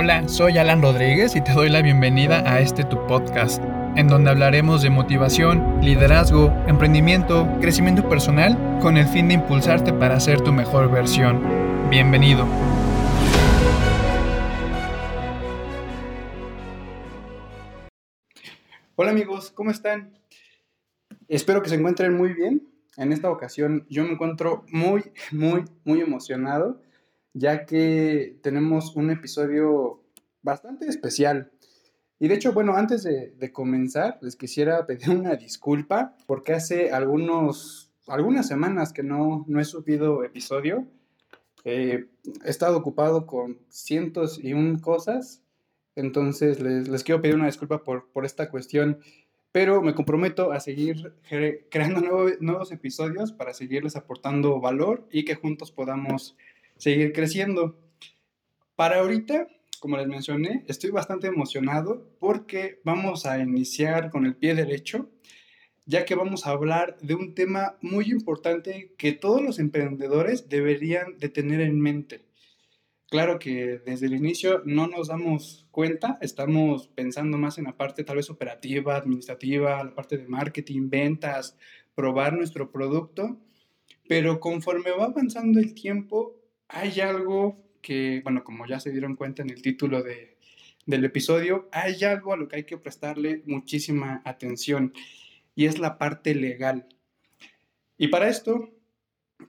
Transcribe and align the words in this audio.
Hola, 0.00 0.28
soy 0.28 0.58
Alan 0.58 0.80
Rodríguez 0.80 1.34
y 1.34 1.40
te 1.40 1.50
doy 1.50 1.68
la 1.68 1.82
bienvenida 1.82 2.48
a 2.48 2.60
este 2.60 2.84
tu 2.84 3.04
podcast, 3.08 3.60
en 3.96 4.06
donde 4.06 4.30
hablaremos 4.30 4.80
de 4.80 4.90
motivación, 4.90 5.80
liderazgo, 5.82 6.52
emprendimiento, 6.68 7.48
crecimiento 7.60 8.08
personal, 8.08 8.56
con 8.80 8.96
el 8.96 9.08
fin 9.08 9.26
de 9.26 9.34
impulsarte 9.34 9.92
para 9.92 10.20
ser 10.20 10.40
tu 10.40 10.52
mejor 10.52 10.88
versión. 10.88 11.42
Bienvenido. 11.90 12.46
Hola 18.94 19.10
amigos, 19.10 19.50
¿cómo 19.50 19.72
están? 19.72 20.16
Espero 21.26 21.60
que 21.60 21.70
se 21.70 21.74
encuentren 21.74 22.16
muy 22.16 22.34
bien. 22.34 22.68
En 22.96 23.12
esta 23.12 23.32
ocasión 23.32 23.84
yo 23.90 24.04
me 24.04 24.12
encuentro 24.12 24.64
muy, 24.70 25.10
muy, 25.32 25.64
muy 25.82 26.00
emocionado 26.02 26.80
ya 27.34 27.66
que 27.66 28.38
tenemos 28.42 28.96
un 28.96 29.10
episodio 29.10 30.02
bastante 30.42 30.86
especial. 30.86 31.50
Y 32.20 32.28
de 32.28 32.34
hecho, 32.34 32.52
bueno, 32.52 32.74
antes 32.74 33.04
de, 33.04 33.52
comenzar, 33.52 34.18
les 34.22 34.36
quisiera 34.36 34.86
pedir 34.86 35.10
una 35.16 35.36
disculpa 35.36 36.16
porque 36.26 36.54
hace 36.54 36.90
algunos, 36.90 37.92
algunas 38.06 38.48
semanas 38.48 38.92
que 38.92 39.02
no, 39.02 39.44
no 39.48 39.60
he 39.60 39.64
subido 39.64 40.24
episodio. 40.24 40.86
Eh, 41.64 42.06
he 42.44 42.50
estado 42.50 42.76
ocupado 42.76 43.26
con 43.26 43.58
cientos 43.68 44.42
y 44.42 44.54
un 44.54 44.78
cosas, 44.78 45.42
entonces 45.96 46.60
les, 46.60 46.88
les 46.88 47.02
quiero 47.02 47.20
pedir 47.20 47.34
una 47.34 47.46
disculpa 47.46 47.82
por, 47.82 48.08
por, 48.10 48.24
esta 48.24 48.48
cuestión, 48.48 49.00
pero 49.50 49.82
me 49.82 49.94
comprometo 49.94 50.52
a 50.52 50.60
seguir 50.60 51.14
creando 51.68 52.00
nuevos 52.40 52.70
episodios 52.70 53.32
para 53.32 53.52
seguirles 53.54 53.96
aportando 53.96 54.60
valor 54.60 55.06
y 55.10 55.24
que 55.24 55.34
juntos 55.34 55.72
podamos 55.72 56.36
seguir 56.78 57.12
creciendo. 57.12 57.78
Para 58.74 59.00
ahorita, 59.00 59.48
como 59.80 59.96
les 59.96 60.06
mencioné, 60.06 60.64
estoy 60.68 60.90
bastante 60.90 61.26
emocionado 61.26 62.08
porque 62.18 62.80
vamos 62.84 63.26
a 63.26 63.38
iniciar 63.38 64.10
con 64.10 64.24
el 64.24 64.36
pie 64.36 64.54
derecho, 64.54 65.10
ya 65.84 66.04
que 66.04 66.14
vamos 66.14 66.46
a 66.46 66.50
hablar 66.50 66.96
de 67.00 67.14
un 67.14 67.34
tema 67.34 67.76
muy 67.80 68.06
importante 68.06 68.94
que 68.96 69.12
todos 69.12 69.42
los 69.42 69.58
emprendedores 69.58 70.48
deberían 70.48 71.18
de 71.18 71.28
tener 71.28 71.60
en 71.60 71.80
mente. 71.80 72.24
Claro 73.10 73.38
que 73.38 73.80
desde 73.86 74.06
el 74.06 74.14
inicio 74.14 74.60
no 74.66 74.86
nos 74.86 75.08
damos 75.08 75.66
cuenta, 75.70 76.18
estamos 76.20 76.88
pensando 76.88 77.38
más 77.38 77.56
en 77.56 77.64
la 77.64 77.76
parte 77.76 78.04
tal 78.04 78.16
vez 78.16 78.28
operativa, 78.28 78.96
administrativa, 78.96 79.82
la 79.82 79.94
parte 79.94 80.18
de 80.18 80.28
marketing, 80.28 80.90
ventas, 80.90 81.56
probar 81.94 82.34
nuestro 82.34 82.70
producto, 82.70 83.38
pero 84.08 84.40
conforme 84.40 84.90
va 84.90 85.06
avanzando 85.06 85.58
el 85.58 85.72
tiempo, 85.72 86.37
hay 86.68 87.00
algo 87.00 87.56
que, 87.82 88.20
bueno, 88.22 88.44
como 88.44 88.66
ya 88.66 88.80
se 88.80 88.90
dieron 88.90 89.16
cuenta 89.16 89.42
en 89.42 89.50
el 89.50 89.62
título 89.62 90.02
de, 90.02 90.36
del 90.86 91.04
episodio, 91.04 91.68
hay 91.72 92.02
algo 92.04 92.32
a 92.32 92.36
lo 92.36 92.48
que 92.48 92.56
hay 92.56 92.64
que 92.64 92.78
prestarle 92.78 93.42
muchísima 93.46 94.22
atención 94.24 94.92
y 95.54 95.66
es 95.66 95.78
la 95.78 95.98
parte 95.98 96.34
legal. 96.34 96.86
Y 97.96 98.08
para 98.08 98.28
esto 98.28 98.70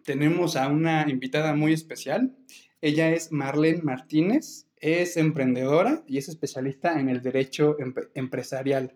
tenemos 0.04 0.56
a 0.56 0.68
una 0.68 1.10
invitada 1.10 1.54
muy 1.54 1.74
especial. 1.74 2.36
Ella 2.82 3.12
es 3.12 3.32
Marlene 3.32 3.82
Martínez, 3.84 4.68
es 4.78 5.18
emprendedora 5.18 6.04
y 6.08 6.18
es 6.18 6.30
especialista 6.30 7.00
en 7.00 7.10
el 7.10 7.22
derecho 7.22 7.78
empresarial. 8.16 8.96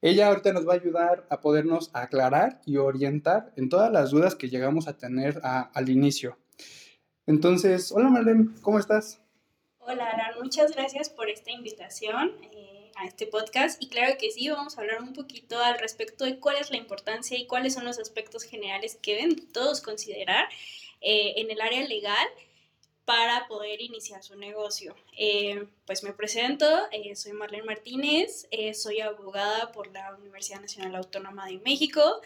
Ella 0.00 0.28
ahorita 0.28 0.52
nos 0.52 0.66
va 0.66 0.72
a 0.72 0.76
ayudar 0.76 1.26
a 1.30 1.40
podernos 1.40 1.90
aclarar 1.94 2.60
y 2.66 2.76
orientar 2.76 3.52
en 3.56 3.68
todas 3.68 3.92
las 3.92 4.10
dudas 4.10 4.34
que 4.34 4.48
llegamos 4.48 4.88
a 4.88 4.96
tener 4.96 5.40
al 5.42 5.88
inicio. 5.88 6.38
Entonces, 7.26 7.92
hola 7.92 8.08
Marlene, 8.08 8.48
¿cómo 8.62 8.78
estás? 8.78 9.20
Hola 9.78 10.12
muchas 10.42 10.72
gracias 10.72 11.08
por 11.08 11.30
esta 11.30 11.52
invitación 11.52 12.32
eh, 12.52 12.90
a 12.96 13.06
este 13.06 13.28
podcast 13.28 13.80
y 13.80 13.88
claro 13.88 14.16
que 14.18 14.32
sí, 14.32 14.48
vamos 14.48 14.76
a 14.76 14.80
hablar 14.80 15.00
un 15.00 15.12
poquito 15.12 15.58
al 15.60 15.78
respecto 15.78 16.24
de 16.24 16.40
cuál 16.40 16.56
es 16.56 16.70
la 16.70 16.78
importancia 16.78 17.38
y 17.38 17.46
cuáles 17.46 17.74
son 17.74 17.84
los 17.84 18.00
aspectos 18.00 18.42
generales 18.42 18.98
que 19.00 19.14
deben 19.14 19.52
todos 19.52 19.80
considerar 19.80 20.48
eh, 21.00 21.34
en 21.36 21.50
el 21.50 21.60
área 21.60 21.86
legal 21.86 22.26
para 23.04 23.46
poder 23.46 23.80
iniciar 23.80 24.22
su 24.24 24.36
negocio. 24.36 24.96
Eh, 25.16 25.66
pues 25.86 26.02
me 26.02 26.12
presento, 26.12 26.66
soy 27.14 27.32
Marlene 27.32 27.64
Martínez, 27.64 28.48
soy 28.74 29.00
abogada 29.00 29.70
por 29.70 29.92
la 29.92 30.14
Universidad 30.16 30.60
Nacional 30.60 30.96
Autónoma 30.96 31.46
de 31.46 31.58
México 31.58 32.20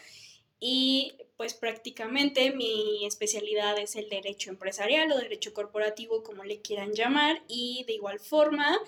y 0.58 1.14
pues 1.36 1.54
prácticamente 1.54 2.50
mi 2.52 3.06
especialidad 3.06 3.78
es 3.78 3.96
el 3.96 4.08
derecho 4.08 4.50
empresarial 4.50 5.12
o 5.12 5.18
derecho 5.18 5.52
corporativo, 5.52 6.22
como 6.22 6.44
le 6.44 6.62
quieran 6.62 6.92
llamar, 6.92 7.42
y 7.48 7.84
de 7.86 7.94
igual 7.94 8.20
forma 8.20 8.78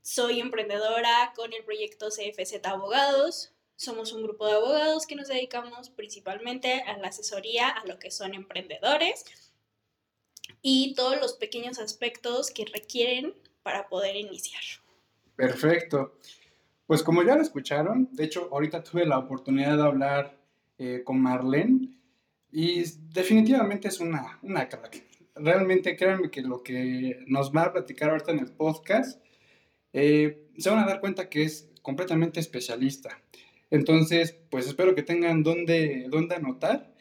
soy 0.00 0.40
emprendedora 0.40 1.32
con 1.36 1.52
el 1.52 1.62
proyecto 1.64 2.08
CFZ 2.08 2.64
Abogados. 2.64 3.52
Somos 3.76 4.12
un 4.12 4.22
grupo 4.22 4.46
de 4.46 4.54
abogados 4.54 5.06
que 5.06 5.16
nos 5.16 5.28
dedicamos 5.28 5.90
principalmente 5.90 6.82
a 6.82 6.96
la 6.98 7.08
asesoría 7.08 7.68
a 7.68 7.86
lo 7.86 7.98
que 7.98 8.10
son 8.10 8.34
emprendedores 8.34 9.24
y 10.62 10.94
todos 10.94 11.20
los 11.20 11.34
pequeños 11.34 11.78
aspectos 11.78 12.50
que 12.50 12.64
requieren 12.64 13.34
para 13.62 13.88
poder 13.88 14.16
iniciar. 14.16 14.62
Perfecto. 15.36 16.18
Pues 16.86 17.02
como 17.02 17.22
ya 17.22 17.36
lo 17.36 17.42
escucharon, 17.42 18.08
de 18.12 18.24
hecho 18.24 18.48
ahorita 18.52 18.82
tuve 18.82 19.06
la 19.06 19.18
oportunidad 19.18 19.76
de 19.76 19.82
hablar 19.82 20.41
eh, 20.84 21.04
con 21.04 21.20
Marlene 21.22 21.90
y 22.50 22.82
definitivamente 23.12 23.86
es 23.86 24.00
una, 24.00 24.40
una 24.42 24.68
crack. 24.68 25.04
Realmente 25.36 25.94
créanme 25.94 26.28
que 26.28 26.42
lo 26.42 26.64
que 26.64 27.20
nos 27.28 27.52
va 27.54 27.66
a 27.66 27.72
platicar 27.72 28.10
ahorita 28.10 28.32
en 28.32 28.40
el 28.40 28.50
podcast, 28.50 29.24
eh, 29.92 30.48
se 30.58 30.70
van 30.70 30.80
a 30.80 30.86
dar 30.86 30.98
cuenta 30.98 31.28
que 31.28 31.44
es 31.44 31.70
completamente 31.82 32.40
especialista. 32.40 33.22
Entonces, 33.70 34.36
pues 34.50 34.66
espero 34.66 34.96
que 34.96 35.04
tengan 35.04 35.44
dónde, 35.44 36.06
dónde 36.10 36.34
anotar, 36.34 36.92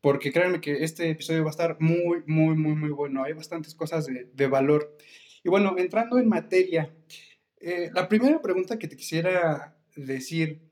porque 0.00 0.32
créanme 0.32 0.62
que 0.62 0.82
este 0.82 1.10
episodio 1.10 1.42
va 1.42 1.50
a 1.50 1.56
estar 1.58 1.76
muy, 1.78 2.22
muy, 2.26 2.56
muy, 2.56 2.74
muy 2.74 2.88
bueno. 2.88 3.22
Hay 3.22 3.34
bastantes 3.34 3.74
cosas 3.74 4.06
de, 4.06 4.30
de 4.32 4.46
valor. 4.46 4.96
Y 5.44 5.50
bueno, 5.50 5.74
entrando 5.76 6.18
en 6.18 6.26
materia, 6.26 6.90
eh, 7.60 7.90
la 7.92 8.08
primera 8.08 8.40
pregunta 8.40 8.78
que 8.78 8.88
te 8.88 8.96
quisiera 8.96 9.76
decir, 9.94 10.62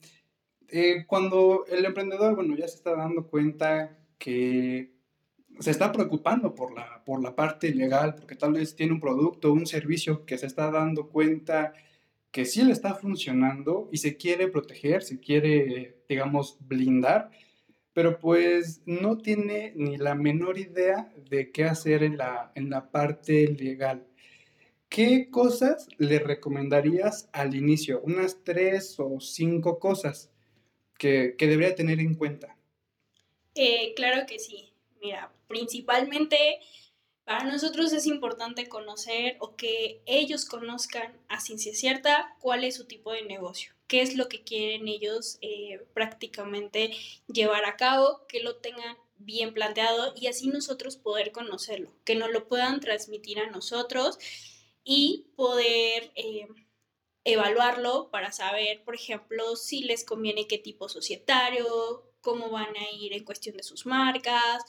eh, 0.68 1.04
cuando 1.06 1.64
el 1.66 1.84
emprendedor, 1.84 2.34
bueno, 2.34 2.56
ya 2.56 2.68
se 2.68 2.76
está 2.76 2.94
dando 2.94 3.26
cuenta 3.26 3.98
que 4.18 4.92
se 5.60 5.70
está 5.70 5.90
preocupando 5.92 6.54
por 6.54 6.74
la, 6.74 7.02
por 7.04 7.22
la 7.22 7.34
parte 7.34 7.74
legal, 7.74 8.14
porque 8.14 8.36
tal 8.36 8.52
vez 8.52 8.76
tiene 8.76 8.92
un 8.92 9.00
producto, 9.00 9.52
un 9.52 9.66
servicio 9.66 10.24
que 10.24 10.38
se 10.38 10.46
está 10.46 10.70
dando 10.70 11.08
cuenta 11.08 11.72
que 12.30 12.44
sí 12.44 12.62
le 12.62 12.72
está 12.72 12.94
funcionando 12.94 13.88
y 13.90 13.98
se 13.98 14.16
quiere 14.16 14.48
proteger, 14.48 15.02
se 15.02 15.18
quiere, 15.18 16.02
digamos, 16.08 16.58
blindar, 16.60 17.30
pero 17.92 18.18
pues 18.18 18.82
no 18.86 19.18
tiene 19.18 19.72
ni 19.74 19.96
la 19.96 20.14
menor 20.14 20.58
idea 20.58 21.12
de 21.30 21.50
qué 21.50 21.64
hacer 21.64 22.02
en 22.02 22.18
la, 22.18 22.52
en 22.54 22.70
la 22.70 22.90
parte 22.90 23.48
legal. 23.48 24.06
¿Qué 24.88 25.30
cosas 25.30 25.88
le 25.98 26.18
recomendarías 26.18 27.28
al 27.32 27.54
inicio? 27.54 28.00
Unas 28.02 28.44
tres 28.44 28.94
o 28.98 29.20
cinco 29.20 29.78
cosas 29.78 30.30
que, 30.98 31.34
debería 31.38 31.74
tener 31.74 32.00
en 32.00 32.14
cuenta? 32.14 32.56
Eh, 33.54 33.94
claro 33.94 34.26
que 34.26 34.38
sí. 34.38 34.72
Mira, 35.00 35.32
principalmente 35.46 36.60
para 37.24 37.44
nosotros 37.44 37.92
es 37.92 38.06
importante 38.06 38.68
conocer 38.68 39.36
o 39.38 39.54
que 39.54 40.00
ellos 40.06 40.44
conozcan 40.44 41.12
a 41.28 41.40
ciencia 41.40 41.74
cierta 41.74 42.34
cuál 42.40 42.64
es 42.64 42.76
su 42.76 42.86
tipo 42.86 43.12
de 43.12 43.22
negocio, 43.22 43.72
qué 43.86 44.00
es 44.00 44.16
lo 44.16 44.28
que 44.28 44.42
quieren 44.42 44.88
ellos 44.88 45.38
eh, 45.42 45.84
prácticamente 45.92 46.90
llevar 47.26 47.66
a 47.66 47.76
cabo, 47.76 48.26
que 48.28 48.40
lo 48.40 48.56
tengan 48.56 48.96
bien 49.18 49.52
planteado 49.52 50.14
y 50.16 50.28
así 50.28 50.48
nosotros 50.48 50.96
poder 50.96 51.32
conocerlo, 51.32 51.92
que 52.04 52.14
nos 52.14 52.30
lo 52.30 52.48
puedan 52.48 52.80
transmitir 52.80 53.40
a 53.40 53.50
nosotros 53.50 54.18
y 54.82 55.26
poder 55.36 56.10
eh, 56.14 56.48
evaluarlo 57.32 58.10
para 58.10 58.32
saber, 58.32 58.82
por 58.84 58.94
ejemplo, 58.94 59.56
si 59.56 59.82
les 59.82 60.04
conviene 60.04 60.46
qué 60.46 60.58
tipo 60.58 60.88
societario, 60.88 62.04
cómo 62.20 62.50
van 62.50 62.76
a 62.76 62.90
ir 62.96 63.12
en 63.12 63.24
cuestión 63.24 63.56
de 63.56 63.62
sus 63.62 63.86
marcas 63.86 64.64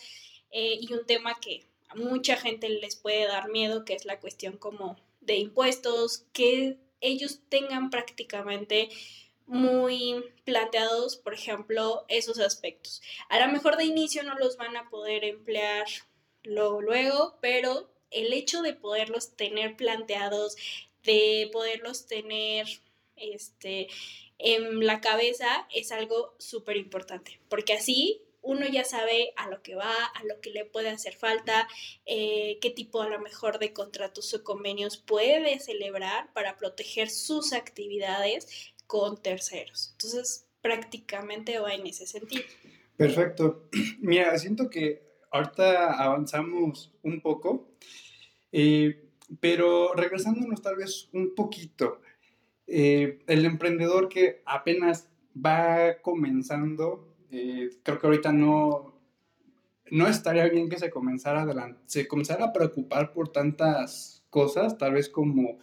eh, 0.51 0.77
y 0.79 0.93
un 0.93 1.05
tema 1.05 1.39
que 1.39 1.65
a 1.89 1.95
mucha 1.95 2.37
gente 2.37 2.69
les 2.69 2.95
puede 2.95 3.25
dar 3.27 3.49
miedo, 3.49 3.85
que 3.85 3.93
es 3.93 4.05
la 4.05 4.19
cuestión 4.19 4.57
como 4.57 4.97
de 5.21 5.37
impuestos, 5.37 6.25
que 6.33 6.77
ellos 7.01 7.41
tengan 7.49 7.89
prácticamente 7.89 8.89
muy 9.45 10.23
planteados, 10.45 11.17
por 11.17 11.33
ejemplo, 11.33 12.05
esos 12.07 12.39
aspectos. 12.39 13.01
A 13.29 13.39
lo 13.39 13.51
mejor 13.51 13.77
de 13.77 13.85
inicio 13.85 14.21
no 14.23 14.35
los 14.35 14.57
van 14.57 14.77
a 14.77 14.89
poder 14.89 15.23
emplear 15.23 15.87
luego, 16.43 17.37
pero 17.41 17.91
el 18.11 18.33
hecho 18.33 18.61
de 18.61 18.73
poderlos 18.73 19.35
tener 19.35 19.75
planteados 19.75 20.55
de 21.03 21.49
poderlos 21.51 22.07
tener 22.07 22.67
este, 23.15 23.87
en 24.37 24.85
la 24.85 25.01
cabeza 25.01 25.67
es 25.73 25.91
algo 25.91 26.35
súper 26.39 26.77
importante, 26.77 27.39
porque 27.49 27.73
así 27.73 28.21
uno 28.41 28.65
ya 28.67 28.83
sabe 28.83 29.33
a 29.35 29.49
lo 29.49 29.61
que 29.61 29.75
va, 29.75 29.93
a 29.93 30.23
lo 30.23 30.39
que 30.39 30.51
le 30.51 30.65
puede 30.65 30.89
hacer 30.89 31.13
falta, 31.13 31.67
eh, 32.05 32.57
qué 32.61 32.69
tipo 32.69 33.01
a 33.01 33.09
lo 33.09 33.19
mejor 33.19 33.59
de 33.59 33.73
contratos 33.73 34.33
o 34.33 34.43
convenios 34.43 34.97
puede 34.97 35.59
celebrar 35.59 36.31
para 36.33 36.57
proteger 36.57 37.09
sus 37.09 37.53
actividades 37.53 38.73
con 38.87 39.21
terceros. 39.21 39.89
Entonces, 39.91 40.47
prácticamente 40.61 41.59
va 41.59 41.73
en 41.73 41.85
ese 41.87 42.07
sentido. 42.07 42.43
Perfecto. 42.95 43.69
Mira, 43.99 44.37
siento 44.39 44.69
que 44.69 45.03
ahorita 45.31 46.01
avanzamos 46.01 46.91
un 47.03 47.21
poco, 47.21 47.69
eh, 48.51 49.08
pero 49.39 49.93
regresándonos 49.93 50.61
tal 50.61 50.77
vez 50.77 51.09
un 51.13 51.35
poquito, 51.35 52.01
eh, 52.67 53.19
el 53.27 53.45
emprendedor 53.45 54.09
que 54.09 54.41
apenas 54.45 55.09
va 55.35 56.01
comenzando, 56.01 57.15
eh, 57.31 57.69
creo 57.83 57.99
que 57.99 58.07
ahorita 58.07 58.31
no, 58.31 58.93
no 59.91 60.07
estaría 60.07 60.47
bien 60.49 60.69
que 60.69 60.77
se 60.77 60.89
comenzara, 60.89 61.47
se 61.85 62.07
comenzara 62.07 62.45
a 62.45 62.53
preocupar 62.53 63.11
por 63.11 63.31
tantas 63.31 64.23
cosas, 64.29 64.77
tal 64.77 64.93
vez 64.93 65.09
como 65.09 65.57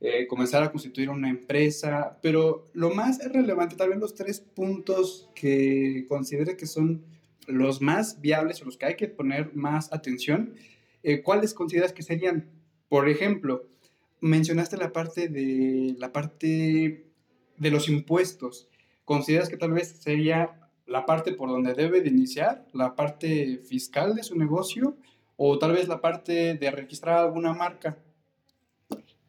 eh, 0.00 0.26
comenzar 0.26 0.62
a 0.62 0.70
constituir 0.70 1.08
una 1.08 1.30
empresa, 1.30 2.18
pero 2.20 2.66
lo 2.74 2.90
más 2.90 3.20
relevante, 3.32 3.76
tal 3.76 3.90
vez 3.90 3.98
los 3.98 4.14
tres 4.14 4.40
puntos 4.40 5.30
que 5.34 6.04
considere 6.08 6.58
que 6.58 6.66
son 6.66 7.04
los 7.46 7.80
más 7.80 8.20
viables 8.20 8.60
o 8.60 8.66
los 8.66 8.76
que 8.76 8.86
hay 8.86 8.96
que 8.96 9.08
poner 9.08 9.54
más 9.54 9.92
atención, 9.92 10.54
¿cuáles 11.22 11.52
consideras 11.52 11.92
que 11.92 12.02
serían? 12.02 12.48
Por 12.94 13.08
ejemplo, 13.08 13.64
mencionaste 14.20 14.76
la 14.76 14.92
parte 14.92 15.26
de 15.26 15.96
la 15.98 16.12
parte 16.12 17.04
de 17.56 17.70
los 17.72 17.88
impuestos. 17.88 18.68
¿Consideras 19.04 19.48
que 19.48 19.56
tal 19.56 19.72
vez 19.72 20.00
sería 20.00 20.60
la 20.86 21.04
parte 21.04 21.32
por 21.32 21.48
donde 21.48 21.74
debe 21.74 22.02
de 22.02 22.10
iniciar, 22.10 22.64
la 22.72 22.94
parte 22.94 23.58
fiscal 23.68 24.14
de 24.14 24.22
su 24.22 24.38
negocio 24.38 24.96
o 25.36 25.58
tal 25.58 25.72
vez 25.72 25.88
la 25.88 26.00
parte 26.00 26.54
de 26.54 26.70
registrar 26.70 27.18
alguna 27.18 27.52
marca? 27.52 27.98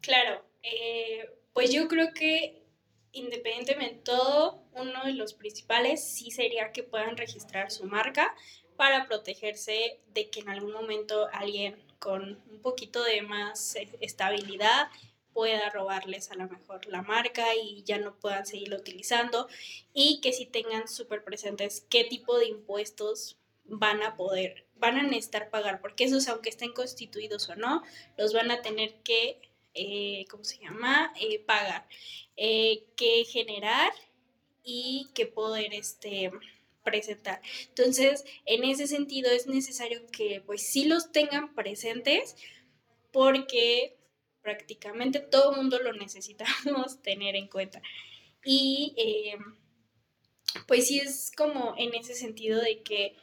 Claro, 0.00 0.44
eh, 0.62 1.28
pues 1.52 1.72
yo 1.72 1.88
creo 1.88 2.14
que 2.14 2.62
independientemente 3.10 3.96
de 3.96 4.02
todo, 4.04 4.62
uno 4.74 5.06
de 5.06 5.14
los 5.14 5.34
principales 5.34 6.08
sí 6.08 6.30
sería 6.30 6.70
que 6.70 6.84
puedan 6.84 7.16
registrar 7.16 7.72
su 7.72 7.86
marca 7.86 8.32
para 8.76 9.06
protegerse 9.06 9.98
de 10.14 10.30
que 10.30 10.38
en 10.38 10.50
algún 10.50 10.72
momento 10.72 11.26
alguien 11.32 11.84
con 11.98 12.42
un 12.50 12.60
poquito 12.62 13.02
de 13.02 13.22
más 13.22 13.76
e, 13.76 13.88
estabilidad 14.00 14.88
pueda 15.32 15.68
robarles 15.68 16.30
a 16.30 16.34
lo 16.34 16.48
mejor 16.48 16.86
la 16.86 17.02
marca 17.02 17.54
y 17.54 17.82
ya 17.84 17.98
no 17.98 18.18
puedan 18.18 18.46
seguirlo 18.46 18.76
utilizando 18.76 19.48
y 19.92 20.20
que 20.22 20.32
si 20.32 20.46
tengan 20.46 20.88
súper 20.88 21.24
presentes 21.24 21.86
qué 21.90 22.04
tipo 22.04 22.38
de 22.38 22.46
impuestos 22.46 23.36
van 23.64 24.02
a 24.02 24.16
poder, 24.16 24.66
van 24.76 24.96
a 24.96 25.02
necesitar 25.02 25.50
pagar, 25.50 25.80
porque 25.80 26.04
esos 26.04 26.28
aunque 26.28 26.48
estén 26.48 26.72
constituidos 26.72 27.48
o 27.48 27.56
no, 27.56 27.82
los 28.16 28.32
van 28.32 28.50
a 28.50 28.62
tener 28.62 28.94
que, 29.02 29.40
eh, 29.74 30.24
¿cómo 30.30 30.44
se 30.44 30.58
llama?, 30.58 31.12
eh, 31.20 31.40
pagar, 31.40 31.86
eh, 32.36 32.84
que 32.96 33.24
generar 33.24 33.92
y 34.62 35.08
que 35.14 35.26
poder, 35.26 35.74
este, 35.74 36.30
presentar. 36.86 37.42
Entonces, 37.68 38.24
en 38.46 38.62
ese 38.62 38.86
sentido 38.86 39.30
es 39.30 39.48
necesario 39.48 40.06
que 40.12 40.40
pues 40.46 40.70
sí 40.70 40.84
los 40.84 41.10
tengan 41.10 41.54
presentes 41.54 42.36
porque 43.12 43.96
prácticamente 44.40 45.18
todo 45.18 45.52
mundo 45.52 45.80
lo 45.80 45.92
necesitamos 46.04 47.02
tener 47.02 47.34
en 47.34 47.48
cuenta. 47.48 47.82
Y 48.44 48.94
eh, 48.96 49.36
pues 50.68 50.86
sí 50.86 51.00
es 51.00 51.32
como 51.36 51.74
en 51.76 51.92
ese 51.94 52.14
sentido 52.14 52.60
de 52.60 52.82
que 52.82 53.16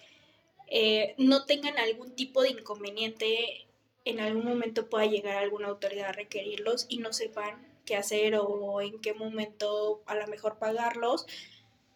eh, 0.68 1.16
no 1.18 1.46
tengan 1.46 1.78
algún 1.78 2.16
tipo 2.16 2.42
de 2.42 2.50
inconveniente, 2.50 3.66
en 4.04 4.20
algún 4.20 4.44
momento 4.44 4.90
pueda 4.90 5.06
llegar 5.06 5.38
alguna 5.38 5.70
autoridad 5.70 6.10
a 6.10 6.12
requerirlos 6.12 6.86
y 6.90 6.98
no 6.98 7.14
sepan 7.14 7.66
qué 7.86 7.96
hacer 7.96 8.36
o 8.36 8.82
en 8.82 9.00
qué 9.00 9.14
momento 9.14 10.04
a 10.06 10.16
lo 10.16 10.28
mejor 10.28 10.60
pagarlos. 10.60 11.26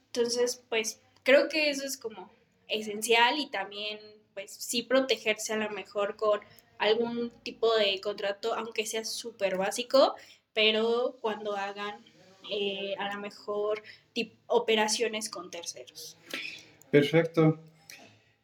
Entonces, 0.05 0.63
pues 0.69 1.01
creo 1.27 1.49
que 1.49 1.69
eso 1.69 1.85
es 1.85 1.97
como 1.97 2.31
esencial 2.69 3.37
y 3.37 3.49
también 3.49 3.99
pues 4.33 4.49
sí 4.49 4.83
protegerse 4.83 5.51
a 5.51 5.57
lo 5.57 5.69
mejor 5.71 6.15
con 6.15 6.39
algún 6.79 7.31
tipo 7.43 7.75
de 7.75 7.99
contrato, 7.99 8.53
aunque 8.53 8.85
sea 8.85 9.03
súper 9.03 9.57
básico, 9.57 10.15
pero 10.53 11.17
cuando 11.19 11.57
hagan 11.57 11.99
eh, 12.49 12.95
a 12.97 13.13
lo 13.13 13.19
mejor 13.19 13.83
operaciones 14.47 15.29
con 15.29 15.51
terceros. 15.51 16.17
Perfecto. 16.91 17.59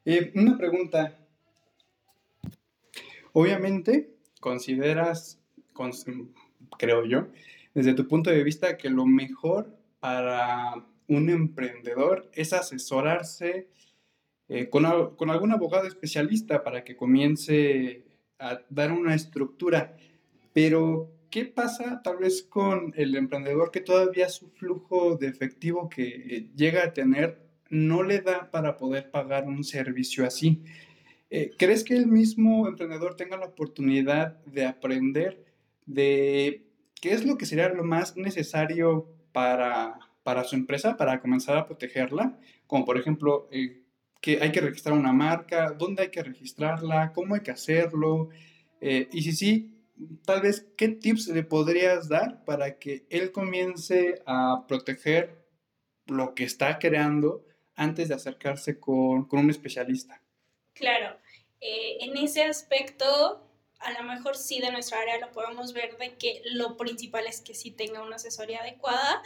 Eh, 0.04 0.30
una 0.34 0.58
pregunta. 0.58 1.16
Obviamente, 3.32 4.10
consideras, 4.40 5.38
creo 6.78 7.06
yo, 7.06 7.28
desde 7.72 7.94
tu 7.94 8.06
punto 8.06 8.28
de 8.28 8.44
vista, 8.44 8.76
que 8.76 8.90
lo 8.90 9.06
mejor 9.06 9.74
para 10.00 10.84
un 11.08 11.30
emprendedor 11.30 12.30
es 12.32 12.52
asesorarse 12.52 13.68
eh, 14.48 14.68
con, 14.68 15.16
con, 15.16 15.30
algún 15.30 15.52
abogado 15.52 15.86
especialista 15.86 16.62
para 16.62 16.84
que 16.84 16.96
comience 16.96 18.04
a 18.38 18.60
dar 18.68 18.92
una 18.92 19.14
estructura. 19.14 19.96
Pero, 20.52 21.10
¿qué 21.30 21.44
pasa 21.46 22.02
tal 22.02 22.18
vez 22.18 22.42
con 22.42 22.92
el 22.96 23.16
emprendedor 23.16 23.70
que 23.70 23.80
todavía 23.80 24.28
su 24.28 24.50
flujo 24.50 25.16
de 25.16 25.28
efectivo 25.28 25.88
que 25.88 26.04
eh, 26.06 26.50
llega 26.54 26.84
a 26.84 26.92
tener 26.92 27.42
no 27.70 28.02
le 28.02 28.20
da 28.20 28.50
para 28.50 28.76
poder 28.76 29.10
pagar 29.10 29.46
un 29.46 29.64
servicio 29.64 30.26
así? 30.26 30.62
Eh, 31.30 31.50
¿Crees 31.58 31.82
que 31.82 31.96
el 31.96 32.06
mismo 32.06 32.68
emprendedor 32.68 33.16
tenga 33.16 33.36
la 33.36 33.46
oportunidad 33.46 34.44
de 34.44 34.66
aprender 34.66 35.44
de 35.86 36.66
qué 37.00 37.12
es 37.12 37.24
lo 37.24 37.36
que 37.36 37.46
sería 37.46 37.68
lo 37.70 37.82
más 37.82 38.16
necesario 38.16 39.08
para, 39.32 39.98
para 40.24 40.42
su 40.42 40.56
empresa, 40.56 40.96
para 40.96 41.20
comenzar 41.20 41.56
a 41.56 41.66
protegerla? 41.66 42.36
Como 42.66 42.84
por 42.84 42.98
ejemplo, 42.98 43.48
eh, 43.52 43.84
que 44.20 44.40
hay 44.42 44.50
que 44.50 44.60
registrar 44.60 44.94
una 44.94 45.12
marca, 45.12 45.70
dónde 45.70 46.02
hay 46.02 46.10
que 46.10 46.22
registrarla, 46.22 47.12
cómo 47.12 47.36
hay 47.36 47.42
que 47.42 47.52
hacerlo. 47.52 48.30
Eh, 48.80 49.08
y 49.12 49.22
si 49.22 49.32
sí, 49.32 49.74
tal 50.24 50.40
vez, 50.40 50.66
¿qué 50.76 50.88
tips 50.88 51.28
le 51.28 51.44
podrías 51.44 52.08
dar 52.08 52.44
para 52.44 52.78
que 52.78 53.06
él 53.10 53.30
comience 53.30 54.22
a 54.26 54.64
proteger 54.66 55.46
lo 56.06 56.34
que 56.34 56.44
está 56.44 56.78
creando 56.78 57.44
antes 57.76 58.08
de 58.08 58.14
acercarse 58.14 58.80
con, 58.80 59.28
con 59.28 59.40
un 59.40 59.50
especialista? 59.50 60.20
Claro, 60.72 61.18
eh, 61.60 61.98
en 62.00 62.16
ese 62.16 62.44
aspecto, 62.44 63.48
a 63.78 63.92
lo 63.92 64.02
mejor 64.02 64.36
sí 64.36 64.60
de 64.60 64.72
nuestra 64.72 65.00
área 65.00 65.18
lo 65.18 65.32
podemos 65.32 65.72
ver 65.72 65.96
de 65.98 66.16
que 66.16 66.42
lo 66.52 66.76
principal 66.76 67.26
es 67.26 67.40
que 67.40 67.54
sí 67.54 67.70
tenga 67.70 68.02
una 68.02 68.16
asesoría 68.16 68.60
adecuada, 68.60 69.22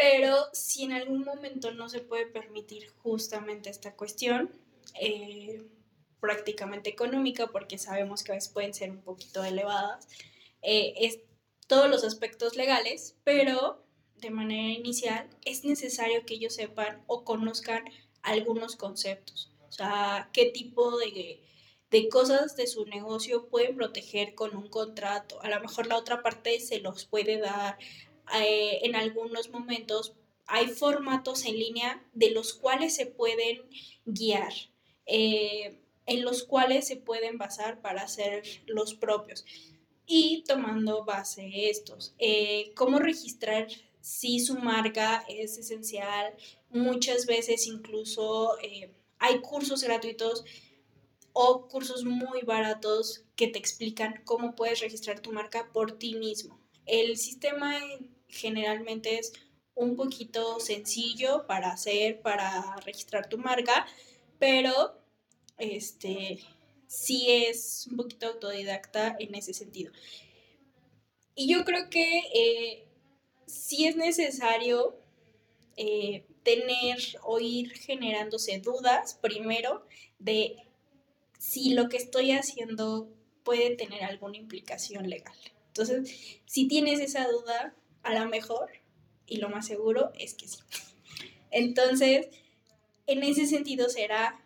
pero 0.00 0.48
si 0.54 0.84
en 0.84 0.92
algún 0.92 1.24
momento 1.24 1.72
no 1.72 1.90
se 1.90 2.00
puede 2.00 2.24
permitir 2.24 2.88
justamente 3.02 3.68
esta 3.68 3.94
cuestión, 3.96 4.50
eh, 4.98 5.62
prácticamente 6.20 6.88
económica, 6.88 7.48
porque 7.48 7.76
sabemos 7.76 8.24
que 8.24 8.32
a 8.32 8.36
veces 8.36 8.50
pueden 8.50 8.72
ser 8.72 8.90
un 8.90 9.02
poquito 9.02 9.44
elevadas, 9.44 10.08
eh, 10.62 10.94
es 10.96 11.20
todos 11.66 11.90
los 11.90 12.02
aspectos 12.02 12.56
legales, 12.56 13.14
pero 13.24 13.84
de 14.16 14.30
manera 14.30 14.72
inicial 14.72 15.28
es 15.44 15.66
necesario 15.66 16.24
que 16.24 16.34
ellos 16.34 16.54
sepan 16.54 17.04
o 17.06 17.22
conozcan 17.22 17.84
algunos 18.22 18.76
conceptos, 18.76 19.52
o 19.68 19.72
sea, 19.72 20.30
qué 20.32 20.46
tipo 20.46 20.96
de, 20.96 21.42
de 21.90 22.08
cosas 22.08 22.56
de 22.56 22.66
su 22.66 22.86
negocio 22.86 23.48
pueden 23.48 23.76
proteger 23.76 24.34
con 24.34 24.56
un 24.56 24.68
contrato. 24.68 25.42
A 25.42 25.50
lo 25.50 25.60
mejor 25.60 25.86
la 25.86 25.98
otra 25.98 26.22
parte 26.22 26.58
se 26.60 26.80
los 26.80 27.04
puede 27.04 27.38
dar 27.38 27.76
eh, 28.34 28.80
en 28.82 28.94
algunos 28.96 29.50
momentos 29.50 30.14
hay 30.46 30.68
formatos 30.68 31.44
en 31.44 31.58
línea 31.58 32.04
de 32.12 32.30
los 32.30 32.54
cuales 32.54 32.94
se 32.94 33.06
pueden 33.06 33.62
guiar, 34.04 34.52
eh, 35.06 35.78
en 36.06 36.24
los 36.24 36.42
cuales 36.42 36.86
se 36.86 36.96
pueden 36.96 37.38
basar 37.38 37.80
para 37.80 38.02
hacer 38.02 38.42
los 38.66 38.94
propios. 38.94 39.44
Y 40.06 40.42
tomando 40.46 41.04
base 41.04 41.70
estos, 41.70 42.14
eh, 42.18 42.72
cómo 42.74 42.98
registrar 42.98 43.68
si 44.00 44.40
su 44.40 44.56
marca 44.56 45.24
es 45.28 45.56
esencial. 45.56 46.34
Muchas 46.70 47.26
veces 47.26 47.66
incluso 47.66 48.56
hay 49.18 49.40
cursos 49.40 49.84
gratuitos 49.84 50.44
o 51.32 51.68
cursos 51.68 52.04
muy 52.04 52.42
baratos 52.42 53.24
que 53.36 53.46
te 53.46 53.58
explican 53.58 54.22
cómo 54.24 54.56
puedes 54.56 54.80
registrar 54.80 55.20
tu 55.20 55.32
marca 55.32 55.70
por 55.72 55.92
ti 55.92 56.14
mismo. 56.14 56.58
El 56.86 57.16
sistema 57.16 57.78
generalmente 58.30 59.18
es 59.18 59.32
un 59.74 59.96
poquito 59.96 60.60
sencillo 60.60 61.46
para 61.46 61.72
hacer, 61.72 62.20
para 62.20 62.76
registrar 62.84 63.28
tu 63.28 63.38
marca, 63.38 63.86
pero 64.38 64.98
este 65.58 66.40
sí 66.86 67.26
es 67.30 67.86
un 67.90 67.96
poquito 67.96 68.26
autodidacta 68.26 69.16
en 69.18 69.34
ese 69.34 69.54
sentido. 69.54 69.92
Y 71.34 71.48
yo 71.48 71.64
creo 71.64 71.88
que 71.88 72.18
eh, 72.34 72.84
sí 73.46 73.86
es 73.86 73.96
necesario 73.96 74.98
eh, 75.76 76.26
tener 76.42 76.98
o 77.22 77.38
ir 77.38 77.70
generándose 77.72 78.58
dudas 78.58 79.14
primero 79.22 79.86
de 80.18 80.56
si 81.38 81.70
lo 81.70 81.88
que 81.88 81.96
estoy 81.96 82.32
haciendo 82.32 83.08
puede 83.44 83.76
tener 83.76 84.04
alguna 84.04 84.36
implicación 84.36 85.08
legal. 85.08 85.36
Entonces, 85.68 86.40
si 86.44 86.68
tienes 86.68 87.00
esa 87.00 87.26
duda, 87.28 87.74
a 88.02 88.18
lo 88.18 88.28
mejor, 88.28 88.70
y 89.26 89.36
lo 89.36 89.48
más 89.48 89.66
seguro 89.66 90.12
es 90.18 90.34
que 90.34 90.48
sí. 90.48 90.58
Entonces, 91.50 92.28
en 93.06 93.22
ese 93.22 93.46
sentido 93.46 93.88
será 93.88 94.40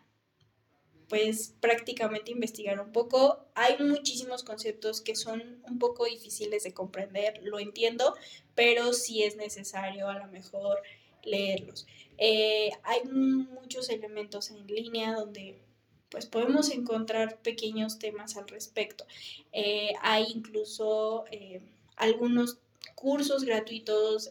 pues 1.08 1.54
prácticamente 1.60 2.32
investigar 2.32 2.80
un 2.80 2.92
poco. 2.92 3.46
Hay 3.54 3.76
muchísimos 3.78 4.42
conceptos 4.42 5.00
que 5.00 5.16
son 5.16 5.62
un 5.64 5.78
poco 5.78 6.06
difíciles 6.06 6.64
de 6.64 6.72
comprender, 6.72 7.40
lo 7.42 7.58
entiendo, 7.58 8.14
pero 8.54 8.92
sí 8.92 9.22
es 9.22 9.36
necesario 9.36 10.08
a 10.08 10.18
lo 10.18 10.26
mejor 10.28 10.82
leerlos. 11.22 11.86
Eh, 12.18 12.70
hay 12.82 13.04
muchos 13.04 13.90
elementos 13.90 14.50
en 14.50 14.66
línea 14.66 15.12
donde 15.12 15.60
pues 16.08 16.26
podemos 16.26 16.70
encontrar 16.70 17.40
pequeños 17.42 17.98
temas 17.98 18.36
al 18.36 18.46
respecto. 18.48 19.04
Eh, 19.52 19.92
hay 20.00 20.26
incluso 20.32 21.24
eh, 21.30 21.60
algunos 21.96 22.58
cursos 22.94 23.44
gratuitos, 23.44 24.28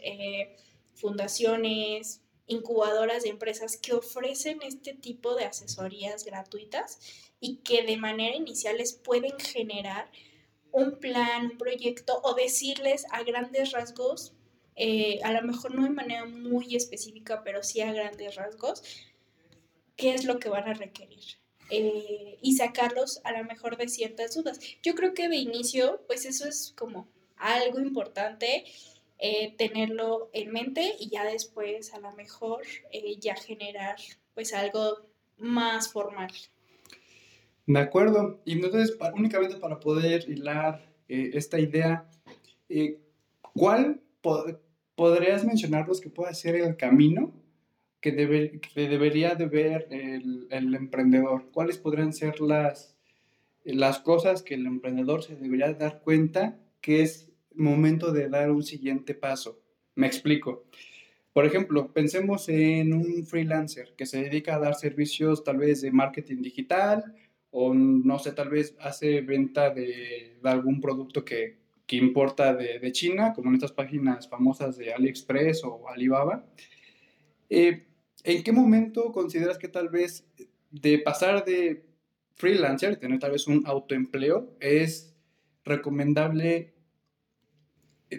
fundaciones, 0.95 2.22
incubadoras 2.48 3.24
de 3.24 3.29
empresas 3.29 3.77
que 3.77 3.93
ofrecen 3.93 4.62
este 4.62 4.93
tipo 4.93 5.36
de 5.36 5.45
asesorías 5.45 6.25
gratuitas 6.25 7.00
y 7.39 7.57
que 7.57 7.83
de 7.83 7.98
manera 7.98 8.36
inicial 8.36 8.77
les 8.77 8.93
pueden 8.93 9.38
generar 9.39 10.12
un 10.72 11.00
plan, 11.00 11.51
un 11.51 11.57
proyecto 11.57 12.19
o 12.24 12.33
decirles 12.33 13.05
a 13.12 13.24
grandes 13.24 13.72
rasgos, 13.72 14.33
eh, 14.75 15.19
a 15.24 15.31
lo 15.31 15.43
mejor 15.43 15.75
no 15.75 15.83
de 15.83 15.89
manera 15.89 16.25
muy 16.25 16.75
específica, 16.75 17.43
pero 17.43 17.63
sí 17.63 17.81
a 17.81 17.93
grandes 17.93 18.36
rasgos, 18.36 18.81
qué 19.95 20.13
es 20.13 20.25
lo 20.25 20.39
que 20.39 20.50
van 20.50 20.67
a 20.67 20.74
requerir. 20.74 21.24
Eh, 21.69 22.38
y 22.41 22.55
sacarlos 22.55 23.22
a 23.24 23.31
lo 23.31 23.43
mejor 23.45 23.77
de 23.77 23.88
ciertas 23.88 24.36
dudas. 24.36 24.60
Yo 24.81 24.95
creo 24.95 25.13
que 25.13 25.29
de 25.29 25.38
inicio, 25.38 26.03
pues 26.07 26.25
eso 26.25 26.48
es 26.48 26.74
como 26.75 27.07
algo 27.44 27.80
importante 27.80 28.64
eh, 29.20 29.54
tenerlo 29.58 30.30
en 30.34 30.52
mente 30.52 30.96
y 31.00 31.10
ya 31.10 31.26
después 31.26 31.94
a 31.94 32.00
lo 32.00 32.12
mejor 32.14 32.62
eh, 32.92 33.18
ya 33.20 33.36
generar 33.36 33.96
pues 34.34 34.54
algo 34.54 34.98
más 35.38 35.92
formal. 35.92 36.32
De 37.66 37.80
acuerdo. 37.80 38.42
Y 38.46 38.54
entonces, 38.54 38.98
únicamente 39.16 39.58
para 39.58 39.80
poder 39.80 40.30
hilar 40.30 40.86
eh, 41.08 41.32
esta 41.34 41.60
idea, 41.60 42.10
¿cuál 43.54 44.02
podrías 44.96 45.46
mencionarnos 45.46 46.02
que 46.02 46.10
pueda 46.10 46.34
ser 46.34 46.56
el 46.56 46.76
camino 46.76 47.34
que, 48.02 48.12
debe, 48.12 48.60
que 48.60 48.90
debería 48.90 49.36
de 49.36 49.46
ver 49.46 49.88
el, 49.92 50.48
el, 50.50 50.76
emprendedor? 50.76 51.50
¿Cuáles 51.52 51.78
podrían 51.78 52.14
ser 52.14 52.42
las, 52.42 52.98
las 53.64 54.00
cosas 54.00 54.44
que 54.44 54.56
el 54.56 54.66
emprendedor 54.66 55.24
se 55.24 55.36
debería 55.36 55.72
dar 55.74 56.02
cuenta 56.02 56.60
que 56.82 57.02
es 57.02 57.33
momento 57.55 58.12
de 58.12 58.29
dar 58.29 58.51
un 58.51 58.63
siguiente 58.63 59.13
paso. 59.13 59.60
Me 59.95 60.07
explico. 60.07 60.65
Por 61.33 61.45
ejemplo, 61.45 61.91
pensemos 61.91 62.48
en 62.50 62.93
un 62.93 63.25
freelancer 63.25 63.93
que 63.98 64.05
se 64.05 64.22
dedica 64.22 64.55
a 64.55 64.60
dar 64.60 64.75
servicios 64.75 65.43
tal 65.43 65.57
vez 65.57 65.81
de 65.81 65.91
marketing 65.91 66.41
digital 66.41 67.15
o 67.50 67.74
no 67.74 68.19
sé, 68.19 68.31
tal 68.31 68.50
vez 68.50 68.75
hace 68.79 69.22
venta 69.22 69.69
de, 69.69 70.38
algún 70.43 70.81
producto 70.81 71.24
que, 71.24 71.57
que 71.86 71.95
importa 71.95 72.53
de, 72.55 72.91
China, 72.91 73.33
como 73.33 73.50
en 73.50 73.55
estas 73.55 73.72
páginas 73.72 74.27
famosas 74.27 74.77
de 74.77 74.93
AliExpress 74.93 75.63
o 75.63 75.88
Alibaba. 75.88 76.45
Eh, 77.50 77.86
¿En 78.24 78.43
qué 78.43 78.51
momento 78.51 79.12
consideras 79.12 79.57
que 79.57 79.67
tal 79.67 79.89
vez 79.89 80.25
de 80.72 80.98
pasar 81.00 81.45
de 81.45 81.83
freelancer, 82.36 82.98
tener 82.98 83.19
tal 83.19 83.31
vez 83.31 83.48
un 83.48 83.63
autoempleo, 83.65 84.55
es 84.60 85.15
recomendable 85.63 86.73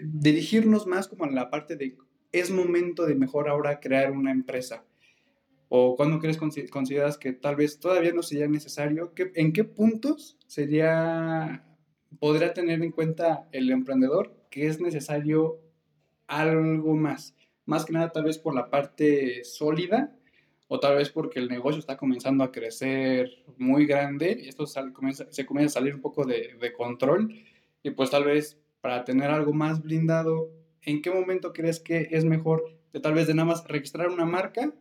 dirigirnos 0.03 0.87
más 0.87 1.07
como 1.07 1.25
en 1.25 1.35
la 1.35 1.49
parte 1.49 1.75
de 1.75 1.97
es 2.31 2.51
momento 2.51 3.05
de 3.05 3.15
mejor 3.15 3.47
ahora 3.47 3.79
crear 3.79 4.11
una 4.11 4.31
empresa? 4.31 4.83
¿O 5.69 5.95
cuándo 5.95 6.19
crees, 6.19 6.37
consideras 6.37 7.17
que 7.17 7.33
tal 7.33 7.55
vez 7.55 7.79
todavía 7.79 8.13
no 8.13 8.23
sería 8.23 8.47
necesario? 8.47 9.13
¿En 9.35 9.51
qué 9.53 9.63
puntos 9.63 10.37
sería, 10.47 11.65
podría 12.19 12.53
tener 12.53 12.83
en 12.83 12.91
cuenta 12.91 13.47
el 13.51 13.71
emprendedor 13.71 14.35
que 14.49 14.67
es 14.67 14.79
necesario 14.79 15.59
algo 16.27 16.95
más? 16.95 17.35
Más 17.65 17.85
que 17.85 17.93
nada 17.93 18.11
tal 18.11 18.25
vez 18.25 18.37
por 18.37 18.53
la 18.53 18.69
parte 18.69 19.43
sólida 19.43 20.15
o 20.67 20.79
tal 20.79 20.97
vez 20.97 21.09
porque 21.09 21.39
el 21.39 21.47
negocio 21.47 21.79
está 21.79 21.97
comenzando 21.97 22.43
a 22.43 22.51
crecer 22.51 23.43
muy 23.57 23.85
grande 23.85 24.37
y 24.43 24.49
esto 24.49 24.67
se 24.67 24.81
comienza, 24.93 25.25
a 25.25 25.69
salir 25.69 25.95
un 25.95 26.01
poco 26.01 26.25
de 26.25 26.73
control 26.77 27.33
y 27.81 27.91
pues 27.91 28.09
tal 28.09 28.23
vez 28.23 28.59
para 28.85 29.03
tener 29.03 29.31
algo 29.31 29.51
más 29.51 29.81
blindado, 29.81 30.51
¿en 30.83 31.01
qué 31.01 31.09
momento 31.09 31.53
crees 31.53 31.79
que 31.79 32.07
es 32.11 32.23
mejor 32.23 32.77
de 32.93 32.99
tal 32.99 33.15
vez 33.15 33.25
de 33.25 33.33
nada 33.33 33.47
más 33.47 33.67
registrar 33.67 34.09
una 34.09 34.25
marca, 34.25 34.75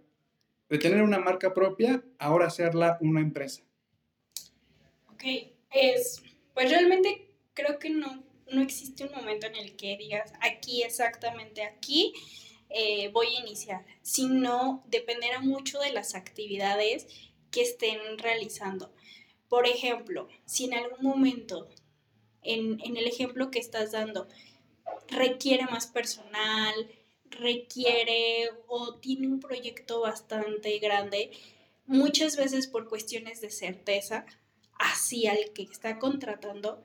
de 0.68 0.76
tener 0.76 1.00
una 1.00 1.18
marca 1.18 1.54
propia, 1.54 2.04
ahora 2.18 2.48
hacerla 2.48 2.98
una 3.00 3.22
empresa? 3.22 3.62
Ok, 5.10 5.22
es, 5.70 6.22
pues 6.52 6.68
realmente 6.68 7.30
creo 7.54 7.78
que 7.78 7.88
no, 7.88 8.22
no 8.52 8.60
existe 8.60 9.06
un 9.06 9.12
momento 9.12 9.46
en 9.46 9.56
el 9.56 9.74
que 9.74 9.96
digas 9.96 10.34
aquí 10.42 10.82
exactamente 10.82 11.62
aquí 11.62 12.12
eh, 12.68 13.08
voy 13.08 13.28
a 13.28 13.40
iniciar, 13.40 13.86
sino 14.02 14.84
dependerá 14.86 15.40
mucho 15.40 15.78
de 15.78 15.94
las 15.94 16.14
actividades 16.14 17.06
que 17.50 17.62
estén 17.62 18.18
realizando. 18.18 18.92
Por 19.48 19.66
ejemplo, 19.66 20.28
si 20.44 20.66
en 20.66 20.74
algún 20.74 21.00
momento 21.00 21.70
en, 22.44 22.96
el 22.96 23.06
ejemplo 23.06 23.50
que 23.50 23.58
estás 23.58 23.92
dando, 23.92 24.28
requiere 25.08 25.64
más 25.64 25.86
personal, 25.86 26.74
requiere 27.30 28.50
o 28.68 28.96
tiene 28.96 29.28
un 29.28 29.40
proyecto 29.40 30.00
bastante 30.00 30.78
grande, 30.78 31.30
muchas 31.86 32.36
veces 32.36 32.66
por 32.66 32.88
cuestiones 32.88 33.40
de 33.40 33.50
certeza 33.50 34.26
hacia 34.78 35.32
el 35.32 35.52
que 35.52 35.62
está 35.62 35.98
contratando, 35.98 36.82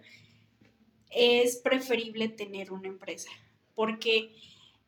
es 1.11 1.57
preferible 1.57 2.29
tener 2.29 2.71
una 2.71 2.87
empresa, 2.87 3.29
porque 3.75 4.31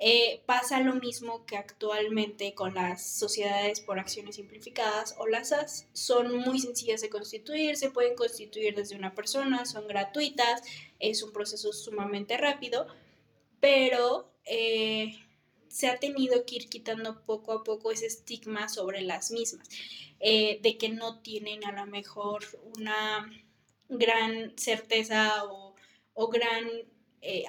eh, 0.03 0.41
pasa 0.47 0.79
lo 0.79 0.95
mismo 0.95 1.45
que 1.45 1.57
actualmente 1.57 2.55
con 2.55 2.73
las 2.73 3.05
sociedades 3.05 3.81
por 3.81 3.99
acciones 3.99 4.37
simplificadas 4.37 5.13
o 5.19 5.27
las 5.27 5.49
SAS. 5.49 5.87
Son 5.93 6.37
muy 6.37 6.59
sencillas 6.59 7.01
de 7.01 7.11
constituir, 7.11 7.77
se 7.77 7.91
pueden 7.91 8.15
constituir 8.15 8.73
desde 8.73 8.95
una 8.95 9.13
persona, 9.13 9.63
son 9.67 9.87
gratuitas, 9.87 10.63
es 10.97 11.21
un 11.21 11.31
proceso 11.31 11.71
sumamente 11.71 12.35
rápido, 12.37 12.87
pero 13.59 14.33
eh, 14.45 15.19
se 15.67 15.87
ha 15.87 15.99
tenido 15.99 16.47
que 16.47 16.55
ir 16.55 16.67
quitando 16.67 17.23
poco 17.23 17.51
a 17.51 17.63
poco 17.63 17.91
ese 17.91 18.07
estigma 18.07 18.69
sobre 18.69 19.01
las 19.01 19.29
mismas, 19.29 19.69
eh, 20.19 20.59
de 20.63 20.79
que 20.79 20.89
no 20.89 21.19
tienen 21.19 21.63
a 21.63 21.73
lo 21.73 21.85
mejor 21.85 22.43
una 22.75 23.31
gran 23.87 24.57
certeza 24.57 25.45
o, 25.45 25.75
o 26.15 26.27
gran 26.29 26.65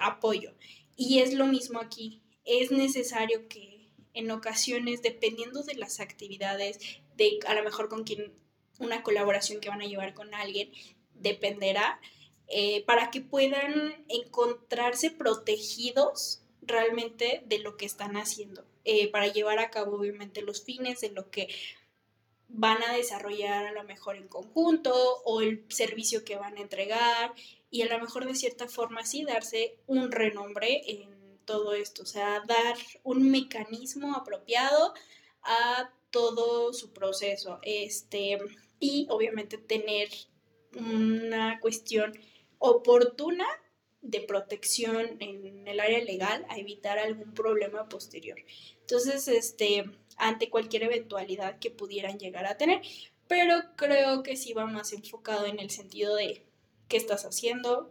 apoyo. 0.01 0.53
Y 0.97 1.21
es 1.21 1.33
lo 1.33 1.47
mismo 1.47 1.81
aquí 1.81 2.22
es 2.45 2.71
necesario 2.71 3.49
que 3.49 3.91
en 4.15 4.31
ocasiones, 4.31 5.03
dependiendo 5.03 5.63
de 5.63 5.75
las 5.75 6.01
actividades, 6.01 6.79
de 7.17 7.39
a 7.47 7.55
lo 7.55 7.63
mejor 7.63 7.89
con 7.89 8.05
quien 8.05 8.33
una 8.79 9.03
colaboración 9.03 9.61
que 9.61 9.69
van 9.69 9.83
a 9.83 9.87
llevar 9.87 10.15
con 10.15 10.35
alguien, 10.35 10.71
dependerá, 11.15 12.01
eh, 12.49 12.85
para 12.85 13.11
que 13.11 13.21
puedan 13.21 14.05
encontrarse 14.09 15.11
protegidos 15.11 16.43
realmente 16.61 17.43
de 17.47 17.59
lo 17.59 17.77
que 17.77 17.87
están 17.87 18.17
haciendo, 18.17 18.65
eh, 18.85 19.11
para 19.11 19.29
llevar 19.29 19.59
a 19.59 19.71
cabo 19.71 19.97
obviamente 19.97 20.43
los 20.43 20.65
fines 20.65 21.01
de 21.01 21.11
lo 21.11 21.31
que 21.31 21.49
van 22.49 22.83
a 22.83 22.93
desarrollar 22.93 23.67
a 23.67 23.73
lo 23.73 23.85
mejor 23.85 24.17
en 24.17 24.29
conjunto 24.29 24.93
o 25.25 25.41
el 25.41 25.65
servicio 25.71 26.25
que 26.25 26.37
van 26.37 26.59
a 26.59 26.61
entregar 26.61 27.33
y 27.71 27.81
a 27.81 27.87
lo 27.87 27.99
mejor 27.99 28.27
de 28.27 28.35
cierta 28.35 28.69
forma 28.69 29.07
sí 29.07 29.25
darse 29.25 29.79
un 29.87 30.13
renombre 30.13 30.83
en 30.87 31.12
todo 31.45 31.75
esto, 31.75 32.03
o 32.03 32.07
sea, 32.07 32.41
dar 32.47 32.77
un 33.03 33.31
mecanismo 33.31 34.15
apropiado 34.15 34.95
a 35.43 35.93
todo 36.11 36.73
su 36.73 36.93
proceso, 36.93 37.59
este, 37.63 38.39
y 38.79 39.07
obviamente 39.11 39.59
tener 39.59 40.09
una 40.77 41.61
cuestión 41.61 42.13
oportuna 42.59 43.47
de 44.03 44.21
protección 44.21 45.17
en 45.21 45.67
el 45.67 45.81
área 45.81 46.03
legal 46.03 46.45
a 46.49 46.59
evitar 46.59 46.99
algún 46.99 47.33
problema 47.35 47.89
posterior. 47.89 48.39
Entonces, 48.81 49.29
este, 49.29 49.85
ante 50.17 50.51
cualquier 50.51 50.85
eventualidad 50.85 51.59
que 51.59 51.71
pudieran 51.71 52.19
llegar 52.19 52.47
a 52.47 52.57
tener, 52.57 52.83
pero 53.29 53.55
creo 53.77 54.23
que 54.23 54.37
sí 54.37 54.53
va 54.53 54.67
más 54.67 54.93
enfocado 54.93 55.47
en 55.47 55.61
el 55.61 55.71
sentido 55.71 56.17
de 56.17 56.45
qué 56.89 56.97
estás 56.97 57.25
haciendo, 57.25 57.91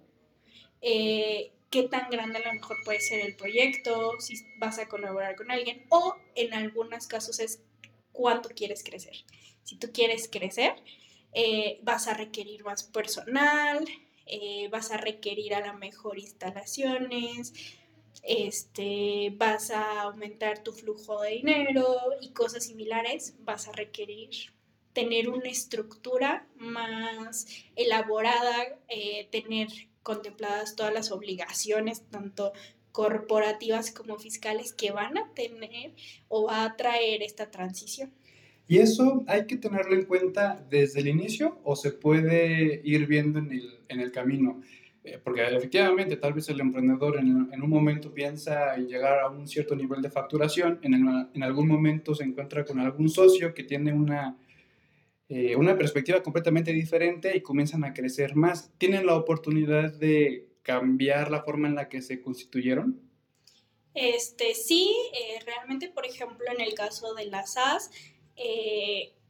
eh, 0.81 1.53
qué 1.72 1.84
tan 1.84 2.10
grande 2.10 2.40
a 2.40 2.48
lo 2.48 2.54
mejor 2.54 2.78
puede 2.84 3.00
ser 3.00 3.25
el 3.25 3.36
proyecto, 3.36 4.20
si 4.20 4.36
vas 4.58 4.78
a 4.78 4.88
colaborar 4.88 5.36
con 5.36 5.50
alguien, 5.50 5.86
o 5.90 6.16
en 6.36 6.54
algunos 6.54 7.08
casos 7.08 7.40
es 7.40 7.63
cuánto 8.12 8.50
quieres 8.50 8.84
crecer. 8.84 9.16
Si 9.63 9.78
tú 9.78 9.90
quieres 9.94 10.30
crecer, 10.30 10.75
eh, 11.34 11.80
vas 11.84 12.08
a 12.08 12.13
requerir 12.13 12.63
más 12.66 12.84
personal, 12.84 13.86
eh, 14.25 14.68
vas 14.70 14.92
a 14.92 14.98
requerir 14.98 15.56
a 15.56 15.62
la 15.62 15.74
mejor 15.74 16.20
instalaciones, 16.20 17.54
este, 18.24 19.34
vas 19.38 19.72
a 19.72 20.01
aumentar 20.01 20.63
tu 20.63 20.74
flujo 20.74 21.22
de 21.22 21.32
dinero 21.32 21.98
y 22.20 22.32
cosas 22.32 22.66
similares, 22.66 23.36
vas 23.40 23.68
a 23.70 23.72
requerir 23.72 24.30
tener 24.94 25.30
una 25.30 25.50
estructura 25.50 26.46
más 26.58 27.48
elaborada, 27.78 28.78
eh, 28.90 29.30
tener 29.32 29.70
contempladas 30.03 30.75
todas 30.75 30.93
las 30.93 31.12
obligaciones, 31.12 32.03
tanto 32.10 32.53
corporativas 32.91 33.91
como 33.91 34.17
fiscales, 34.17 34.74
que 34.74 34.91
van 34.91 35.17
a 35.17 35.29
tener 35.34 35.91
o 36.27 36.46
va 36.46 36.65
a 36.65 36.75
traer 36.75 37.24
esta 37.24 37.50
transición. 37.50 38.12
¿Y 38.67 38.77
eso 38.77 39.24
hay 39.27 39.48
que 39.48 39.58
tenerlo 39.58 39.96
en 39.96 40.05
cuenta 40.05 40.65
desde 40.70 41.01
el 41.01 41.08
inicio 41.08 41.60
o 41.63 41.75
se 41.75 41.91
puede 41.91 42.81
ir 42.84 43.05
viendo 43.05 43.39
en 43.39 43.51
el, 43.51 43.79
en 43.89 44.00
el 44.00 44.12
camino? 44.12 44.62
Eh, 45.03 45.20
porque 45.22 45.43
efectivamente, 45.43 46.15
tal 46.15 46.34
vez 46.34 46.48
el 46.50 46.60
emprendedor 46.60 47.17
en, 47.17 47.50
en, 47.51 47.62
un 47.62 47.70
momento 47.70 48.13
piensa 48.13 48.75
en 48.75 48.88
llegar 48.88 49.20
a 49.20 49.29
un 49.29 49.48
cierto 49.48 49.75
nivel 49.75 50.01
de 50.01 50.12
facturación, 50.12 50.79
en, 50.84 50.93
en 51.34 51.43
algún 51.43 51.67
momento 51.67 52.13
se 52.13 52.24
encuentra 52.24 52.63
con 52.63 52.79
algún 52.79 53.10
socio 53.10 53.53
que 53.53 53.63
tiene 53.63 53.91
una, 53.93 54.38
eh, 55.34 55.56
una 55.56 55.78
perspectiva 55.78 56.22
completamente 56.22 56.74
diferente 56.74 57.36
y 57.36 57.42
comienzan 57.42 57.84
a 57.84 57.94
crecer 57.94 58.36
más. 58.36 58.72
¿Tienen 58.78 59.06
la 59.06 59.16
oportunidad 59.16 59.94
de 59.94 60.50
cambiar 60.62 61.32
la 61.32 61.42
forma 61.42 61.68
en 61.68 61.76
la 61.76 61.88
que 61.88 62.02
se 62.02 62.22
constituyeron? 62.22 63.00
Este, 63.94 64.54
sí, 64.54 64.94
eh, 65.14 65.40
realmente, 65.46 65.90
por 65.90 66.06
ejemplo, 66.06 66.46
en 66.54 66.62
el 66.62 66.74
caso 66.74 67.14
de 67.14 67.26
las 67.26 67.54
SAS, 67.54 67.92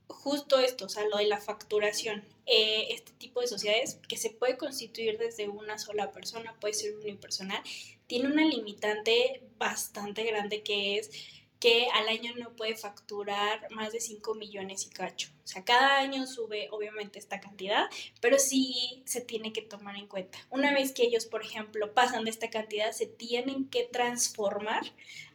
justo 0.07 0.59
esto, 0.59 0.85
o 0.85 0.89
sea, 0.89 1.07
lo 1.07 1.17
de 1.17 1.27
la 1.27 1.39
facturación. 1.39 2.23
Eh, 2.45 2.87
este 2.89 3.11
tipo 3.13 3.39
de 3.41 3.47
sociedades 3.47 3.99
que 4.07 4.17
se 4.17 4.29
puede 4.29 4.57
constituir 4.57 5.17
desde 5.17 5.47
una 5.47 5.77
sola 5.77 6.11
persona, 6.11 6.55
puede 6.59 6.73
ser 6.73 6.95
unipersonal, 6.95 7.61
tiene 8.07 8.27
una 8.27 8.45
limitante 8.45 9.43
bastante 9.57 10.23
grande 10.23 10.63
que 10.63 10.97
es 10.97 11.11
que 11.61 11.87
al 11.93 12.09
año 12.09 12.33
no 12.37 12.55
puede 12.55 12.75
facturar 12.75 13.67
más 13.69 13.93
de 13.93 14.01
5 14.01 14.33
millones 14.33 14.87
y 14.87 14.89
cacho. 14.89 15.29
O 15.43 15.47
sea, 15.47 15.63
cada 15.63 15.99
año 15.99 16.25
sube 16.25 16.67
obviamente 16.71 17.19
esta 17.19 17.39
cantidad, 17.39 17.87
pero 18.19 18.39
sí 18.39 19.03
se 19.05 19.21
tiene 19.21 19.53
que 19.53 19.61
tomar 19.61 19.95
en 19.95 20.07
cuenta. 20.07 20.39
Una 20.49 20.73
vez 20.73 20.91
que 20.91 21.03
ellos, 21.03 21.27
por 21.27 21.43
ejemplo, 21.43 21.93
pasan 21.93 22.25
de 22.25 22.31
esta 22.31 22.49
cantidad, 22.49 22.91
se 22.91 23.05
tienen 23.05 23.69
que 23.69 23.83
transformar 23.83 24.81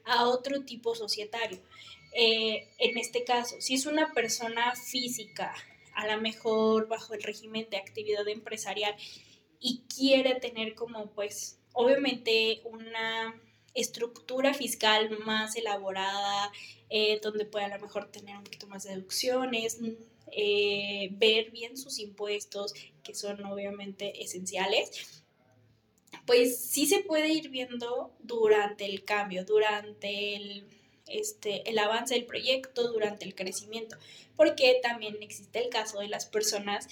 a 0.05 0.29
otro 0.29 0.65
tipo 0.65 0.97
societario. 0.97 1.61
Eh, 2.13 2.69
en 2.79 2.99
este 2.99 3.23
caso, 3.23 3.61
si 3.61 3.75
es 3.75 3.87
una 3.87 4.13
persona 4.13 4.75
física 4.75 5.55
a 5.95 6.07
lo 6.09 6.21
mejor 6.21 6.89
bajo 6.89 7.15
el 7.15 7.23
régimen 7.23 7.69
de 7.71 7.79
actividad 7.79 8.29
empresarial 8.29 8.95
y 9.61 9.85
quiere 9.95 10.35
tener 10.35 10.75
como 10.75 11.11
pues 11.13 11.59
obviamente 11.73 12.61
una 12.65 13.41
estructura 13.77 14.55
fiscal 14.55 15.11
más 15.25 15.57
elaborada, 15.57 16.51
eh, 16.91 17.21
donde 17.23 17.45
pueda 17.45 17.67
a 17.67 17.77
lo 17.77 17.81
mejor 17.81 18.11
tener 18.11 18.37
un 18.37 18.45
poquito 18.45 18.67
más 18.67 18.85
de 18.85 18.91
deducciones, 18.91 19.79
eh, 20.33 21.11
ver 21.13 21.51
bien 21.51 21.77
sus 21.77 21.99
impuestos, 21.99 22.75
que 23.03 23.15
son 23.15 23.45
obviamente 23.45 24.23
esenciales, 24.23 25.23
pues 26.27 26.59
sí 26.59 26.87
se 26.87 27.01
puede 27.01 27.29
ir 27.29 27.51
viendo 27.51 28.13
durante 28.21 28.85
el 28.85 29.05
cambio, 29.05 29.45
durante 29.45 30.35
el 30.35 30.67
este, 31.07 31.69
el 31.71 31.79
avance 31.79 32.15
del 32.15 32.27
proyecto, 32.27 32.93
durante 32.93 33.25
el 33.25 33.35
crecimiento, 33.35 33.97
porque 34.37 34.81
también 34.83 35.17
existe 35.21 35.61
el 35.61 35.69
caso 35.69 36.01
de 36.01 36.09
las 36.09 36.27
personas 36.27 36.89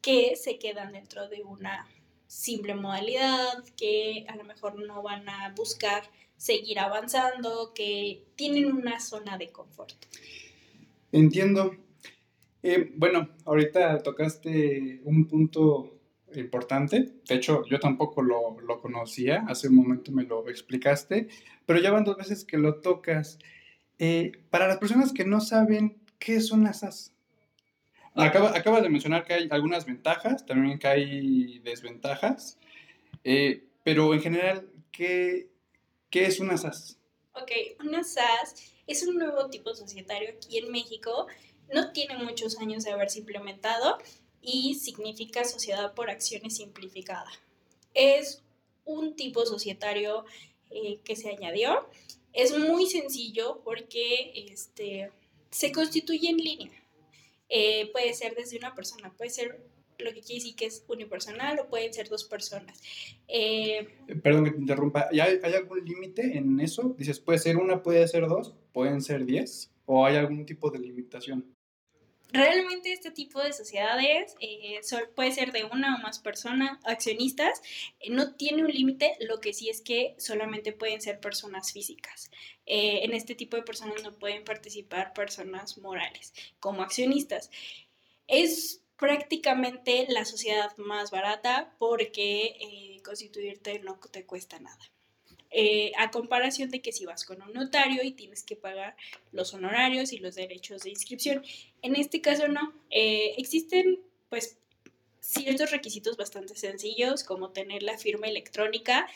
que 0.00 0.36
se 0.36 0.58
quedan 0.58 0.92
dentro 0.92 1.28
de 1.28 1.42
una 1.42 1.88
simple 2.28 2.76
modalidad, 2.76 3.64
que 3.76 4.24
a 4.28 4.36
lo 4.36 4.44
mejor 4.44 4.78
no 4.78 5.02
van 5.02 5.28
a 5.28 5.52
buscar 5.56 6.04
seguir 6.36 6.78
avanzando, 6.78 7.72
que 7.74 8.22
tienen 8.36 8.66
una 8.66 9.00
zona 9.00 9.36
de 9.36 9.50
confort. 9.50 9.96
Entiendo. 11.10 11.74
Eh, 12.62 12.92
bueno, 12.96 13.30
ahorita 13.44 14.02
tocaste 14.02 15.00
un 15.04 15.26
punto 15.26 15.98
importante. 16.34 17.14
De 17.26 17.34
hecho, 17.34 17.64
yo 17.66 17.80
tampoco 17.80 18.22
lo, 18.22 18.60
lo, 18.60 18.80
conocía. 18.80 19.44
Hace 19.48 19.68
un 19.68 19.76
momento 19.76 20.12
me 20.12 20.24
lo 20.24 20.48
explicaste. 20.48 21.28
Pero 21.66 21.80
ya 21.80 21.90
van 21.90 22.04
dos 22.04 22.16
veces 22.16 22.44
que 22.44 22.58
lo 22.58 22.80
tocas. 22.80 23.38
Eh, 23.98 24.32
para 24.50 24.68
las 24.68 24.78
personas 24.78 25.12
que 25.12 25.24
no 25.24 25.40
saben 25.40 25.98
qué 26.18 26.40
son 26.40 26.64
las 26.64 26.80
SAS. 26.80 27.14
Acaba, 28.14 28.56
acabas 28.56 28.82
de 28.82 28.88
mencionar 28.88 29.24
que 29.24 29.34
hay 29.34 29.48
algunas 29.50 29.86
ventajas, 29.86 30.44
también 30.44 30.78
que 30.78 30.88
hay 30.88 31.58
desventajas. 31.60 32.58
Eh, 33.24 33.64
pero 33.84 34.12
en 34.14 34.20
general, 34.20 34.68
¿qué, 34.90 35.48
¿qué 36.10 36.26
es 36.26 36.40
una 36.40 36.56
SAS? 36.56 36.98
Ok, 37.34 37.52
una 37.84 38.02
SAS 38.02 38.72
es 38.86 39.06
un 39.06 39.16
nuevo 39.16 39.48
tipo 39.48 39.74
societario 39.74 40.30
aquí 40.36 40.58
en 40.58 40.70
México. 40.70 41.26
No 41.72 41.92
tiene 41.92 42.16
muchos 42.16 42.58
años 42.58 42.84
de 42.84 42.92
haberse 42.92 43.20
implementado 43.20 43.98
y 44.42 44.74
significa 44.74 45.44
Sociedad 45.44 45.94
por 45.94 46.10
Acciones 46.10 46.56
Simplificada. 46.56 47.30
Es 47.94 48.42
un 48.84 49.14
tipo 49.14 49.44
societario 49.44 50.24
eh, 50.70 51.00
que 51.04 51.16
se 51.16 51.30
añadió. 51.30 51.88
Es 52.32 52.56
muy 52.56 52.86
sencillo 52.86 53.60
porque 53.64 54.32
este, 54.50 55.10
se 55.50 55.72
constituye 55.72 56.30
en 56.30 56.38
línea. 56.38 56.77
Eh, 57.48 57.90
puede 57.92 58.14
ser 58.14 58.34
desde 58.34 58.58
una 58.58 58.74
persona, 58.74 59.12
puede 59.12 59.30
ser 59.30 59.60
lo 59.98 60.12
que 60.12 60.20
quiere 60.20 60.34
decir 60.34 60.54
que 60.54 60.66
es 60.66 60.84
unipersonal 60.86 61.58
o 61.58 61.68
pueden 61.68 61.92
ser 61.92 62.08
dos 62.08 62.24
personas. 62.24 62.80
Eh, 63.26 63.88
Perdón 64.22 64.44
que 64.44 64.50
te 64.52 64.58
interrumpa, 64.58 65.08
¿hay, 65.10 65.40
¿hay 65.42 65.54
algún 65.54 65.84
límite 65.84 66.38
en 66.38 66.60
eso? 66.60 66.94
Dices, 66.96 67.18
puede 67.18 67.38
ser 67.38 67.56
una, 67.56 67.82
puede 67.82 68.06
ser 68.06 68.26
dos, 68.28 68.54
pueden 68.72 69.02
ser 69.02 69.24
diez, 69.24 69.72
o 69.86 70.06
hay 70.06 70.16
algún 70.16 70.46
tipo 70.46 70.70
de 70.70 70.78
limitación? 70.78 71.56
Realmente 72.30 72.92
este 72.92 73.10
tipo 73.10 73.42
de 73.42 73.54
sociedades 73.54 74.36
eh, 74.40 74.80
puede 75.14 75.32
ser 75.32 75.50
de 75.50 75.64
una 75.64 75.96
o 75.96 75.98
más 76.02 76.18
personas, 76.18 76.78
accionistas, 76.84 77.62
eh, 78.00 78.10
no 78.10 78.34
tiene 78.34 78.64
un 78.64 78.70
límite, 78.70 79.16
lo 79.20 79.40
que 79.40 79.54
sí 79.54 79.70
es 79.70 79.80
que 79.80 80.14
solamente 80.18 80.72
pueden 80.72 81.00
ser 81.00 81.20
personas 81.20 81.72
físicas. 81.72 82.30
Eh, 82.70 83.00
en 83.04 83.14
este 83.14 83.34
tipo 83.34 83.56
de 83.56 83.62
personas 83.62 84.02
no 84.02 84.12
pueden 84.12 84.44
participar 84.44 85.12
personas 85.14 85.78
morales 85.78 86.34
como 86.60 86.82
accionistas. 86.82 87.50
Es 88.26 88.82
prácticamente 88.96 90.06
la 90.08 90.24
sociedad 90.24 90.76
más 90.76 91.10
barata 91.10 91.74
porque 91.78 93.00
constituirte 93.08 93.78
no 93.78 93.98
te 94.10 94.26
cuesta 94.26 94.58
nada. 94.60 94.78
Eh, 95.50 95.92
a 95.96 96.10
comparación 96.10 96.68
de 96.68 96.82
que 96.82 96.92
si 96.92 97.06
vas 97.06 97.24
con 97.24 97.40
un 97.40 97.54
notario 97.54 98.02
y 98.04 98.12
tienes 98.12 98.42
que 98.42 98.54
pagar 98.54 98.96
los 99.32 99.54
honorarios 99.54 100.12
y 100.12 100.18
los 100.18 100.34
derechos 100.34 100.82
de 100.82 100.90
inscripción. 100.90 101.42
En 101.80 101.96
este 101.96 102.20
caso 102.20 102.48
no. 102.48 102.74
Eh, 102.90 103.34
existen 103.38 103.98
pues 104.28 104.58
ciertos 105.20 105.70
requisitos 105.70 106.18
bastante 106.18 106.54
sencillos 106.54 107.24
como 107.24 107.50
tener 107.50 107.82
la 107.82 107.96
firma 107.96 108.26
electrónica, 108.26 109.08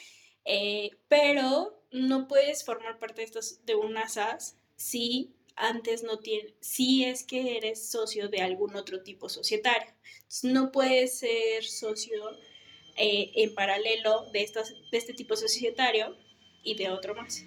eh, 0.46 0.92
pero 1.08 1.81
no 1.92 2.28
puedes 2.28 2.64
formar 2.64 2.98
parte 2.98 3.22
de, 3.22 3.24
estos, 3.24 3.64
de 3.64 3.74
una 3.74 4.08
SAS 4.08 4.58
si 4.76 5.34
antes 5.56 6.02
no 6.02 6.18
tienes, 6.18 6.54
si 6.60 7.04
es 7.04 7.24
que 7.24 7.56
eres 7.56 7.90
socio 7.90 8.28
de 8.28 8.40
algún 8.40 8.74
otro 8.74 9.02
tipo 9.02 9.28
societario. 9.28 9.92
no 10.42 10.72
puedes 10.72 11.18
ser 11.18 11.64
socio 11.64 12.22
en 12.96 13.54
paralelo 13.54 14.30
de, 14.32 14.42
estas, 14.42 14.74
de 14.90 14.98
este 14.98 15.14
tipo 15.14 15.36
societario 15.36 16.16
y 16.62 16.74
de 16.76 16.90
otro 16.90 17.14
más. 17.14 17.44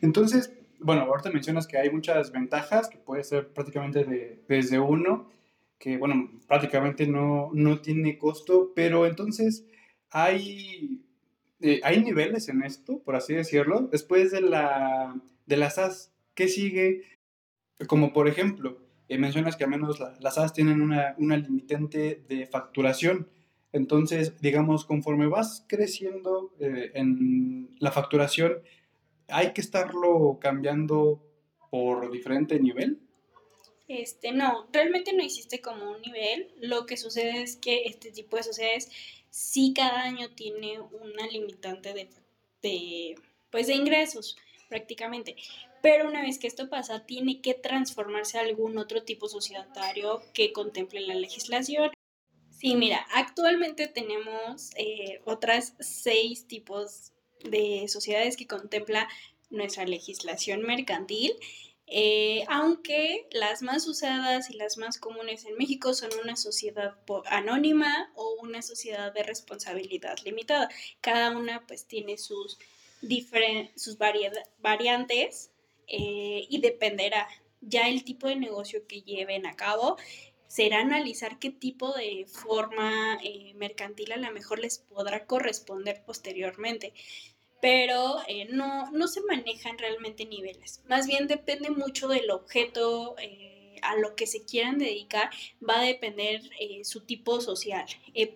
Entonces, 0.00 0.52
bueno, 0.78 1.02
ahorita 1.02 1.30
mencionas 1.30 1.66
que 1.66 1.78
hay 1.78 1.90
muchas 1.90 2.30
ventajas, 2.32 2.88
que 2.88 2.98
puede 2.98 3.24
ser 3.24 3.48
prácticamente 3.52 4.04
de, 4.04 4.42
desde 4.48 4.78
uno, 4.78 5.30
que 5.78 5.96
bueno, 5.96 6.30
prácticamente 6.46 7.06
no, 7.06 7.50
no 7.52 7.80
tiene 7.80 8.18
costo, 8.18 8.72
pero 8.74 9.06
entonces 9.06 9.64
hay, 10.10 11.03
eh, 11.66 11.80
hay 11.82 12.04
niveles 12.04 12.50
en 12.50 12.62
esto, 12.62 12.98
por 12.98 13.16
así 13.16 13.32
decirlo. 13.32 13.88
Después 13.90 14.30
de 14.30 14.42
la, 14.42 15.18
de 15.46 15.56
las 15.56 15.76
SAS, 15.76 16.12
¿qué 16.34 16.46
sigue? 16.46 17.04
Como 17.86 18.12
por 18.12 18.28
ejemplo, 18.28 18.76
eh, 19.08 19.16
mencionas 19.16 19.56
que 19.56 19.64
al 19.64 19.70
menos 19.70 19.98
las 20.20 20.34
SAS 20.34 20.52
tienen 20.52 20.82
una, 20.82 21.14
una 21.16 21.38
limitante 21.38 22.22
de 22.28 22.46
facturación. 22.46 23.30
Entonces, 23.72 24.38
digamos, 24.42 24.84
conforme 24.84 25.26
vas 25.26 25.64
creciendo 25.66 26.52
eh, 26.60 26.90
en 26.92 27.74
la 27.78 27.92
facturación, 27.92 28.58
¿hay 29.28 29.54
que 29.54 29.62
estarlo 29.62 30.38
cambiando 30.42 31.22
por 31.70 32.10
diferente 32.10 32.60
nivel? 32.60 33.00
Este, 33.88 34.32
no, 34.32 34.66
realmente 34.70 35.14
no 35.14 35.22
existe 35.22 35.62
como 35.62 35.92
un 35.92 36.02
nivel. 36.02 36.52
Lo 36.60 36.84
que 36.84 36.98
sucede 36.98 37.42
es 37.42 37.56
que 37.56 37.84
este 37.84 38.10
tipo 38.10 38.36
de 38.36 38.42
sociedades 38.42 38.90
sí 39.34 39.72
cada 39.74 40.02
año 40.02 40.30
tiene 40.30 40.78
una 40.80 41.26
limitante 41.26 41.92
de, 41.92 42.08
de, 42.62 43.16
pues, 43.50 43.66
de 43.66 43.74
ingresos 43.74 44.36
prácticamente. 44.68 45.34
Pero 45.82 46.08
una 46.08 46.22
vez 46.22 46.38
que 46.38 46.46
esto 46.46 46.70
pasa, 46.70 47.04
tiene 47.04 47.40
que 47.40 47.54
transformarse 47.54 48.38
a 48.38 48.42
algún 48.42 48.78
otro 48.78 49.02
tipo 49.02 49.28
societario 49.28 50.22
que 50.32 50.52
contemple 50.52 51.00
la 51.00 51.16
legislación. 51.16 51.90
Sí, 52.48 52.76
mira, 52.76 53.04
actualmente 53.12 53.88
tenemos 53.88 54.70
eh, 54.76 55.20
otras 55.24 55.74
seis 55.80 56.46
tipos 56.46 57.12
de 57.42 57.88
sociedades 57.88 58.36
que 58.36 58.46
contempla 58.46 59.08
nuestra 59.50 59.84
legislación 59.84 60.62
mercantil 60.62 61.34
eh, 61.86 62.44
aunque 62.48 63.28
las 63.30 63.62
más 63.62 63.86
usadas 63.86 64.50
y 64.50 64.54
las 64.54 64.78
más 64.78 64.98
comunes 64.98 65.44
en 65.44 65.56
México 65.56 65.92
son 65.92 66.10
una 66.22 66.36
sociedad 66.36 66.96
anónima 67.26 68.10
o 68.14 68.36
una 68.42 68.62
sociedad 68.62 69.12
de 69.12 69.22
responsabilidad 69.22 70.16
limitada. 70.24 70.68
Cada 71.00 71.36
una 71.36 71.66
pues 71.66 71.86
tiene 71.86 72.16
sus, 72.16 72.58
sus 73.76 73.98
variantes 74.58 75.50
eh, 75.86 76.46
y 76.48 76.60
dependerá 76.60 77.28
ya 77.60 77.88
el 77.88 78.04
tipo 78.04 78.28
de 78.28 78.36
negocio 78.36 78.86
que 78.86 79.02
lleven 79.02 79.46
a 79.46 79.56
cabo. 79.56 79.96
Será 80.46 80.80
analizar 80.80 81.38
qué 81.38 81.50
tipo 81.50 81.92
de 81.92 82.26
forma 82.28 83.18
eh, 83.22 83.52
mercantil 83.56 84.12
a 84.12 84.16
lo 84.16 84.30
mejor 84.30 84.58
les 84.58 84.78
podrá 84.78 85.26
corresponder 85.26 86.02
posteriormente 86.04 86.94
pero 87.64 88.16
eh, 88.28 88.46
no, 88.52 88.90
no 88.90 89.08
se 89.08 89.22
manejan 89.22 89.78
realmente 89.78 90.26
niveles. 90.26 90.82
Más 90.86 91.06
bien 91.06 91.26
depende 91.26 91.70
mucho 91.70 92.08
del 92.08 92.30
objeto 92.30 93.14
eh, 93.16 93.76
a 93.80 93.96
lo 93.96 94.14
que 94.14 94.26
se 94.26 94.44
quieran 94.44 94.76
dedicar, 94.76 95.30
va 95.66 95.80
a 95.80 95.84
depender 95.84 96.42
eh, 96.60 96.84
su 96.84 97.06
tipo 97.06 97.40
social, 97.40 97.86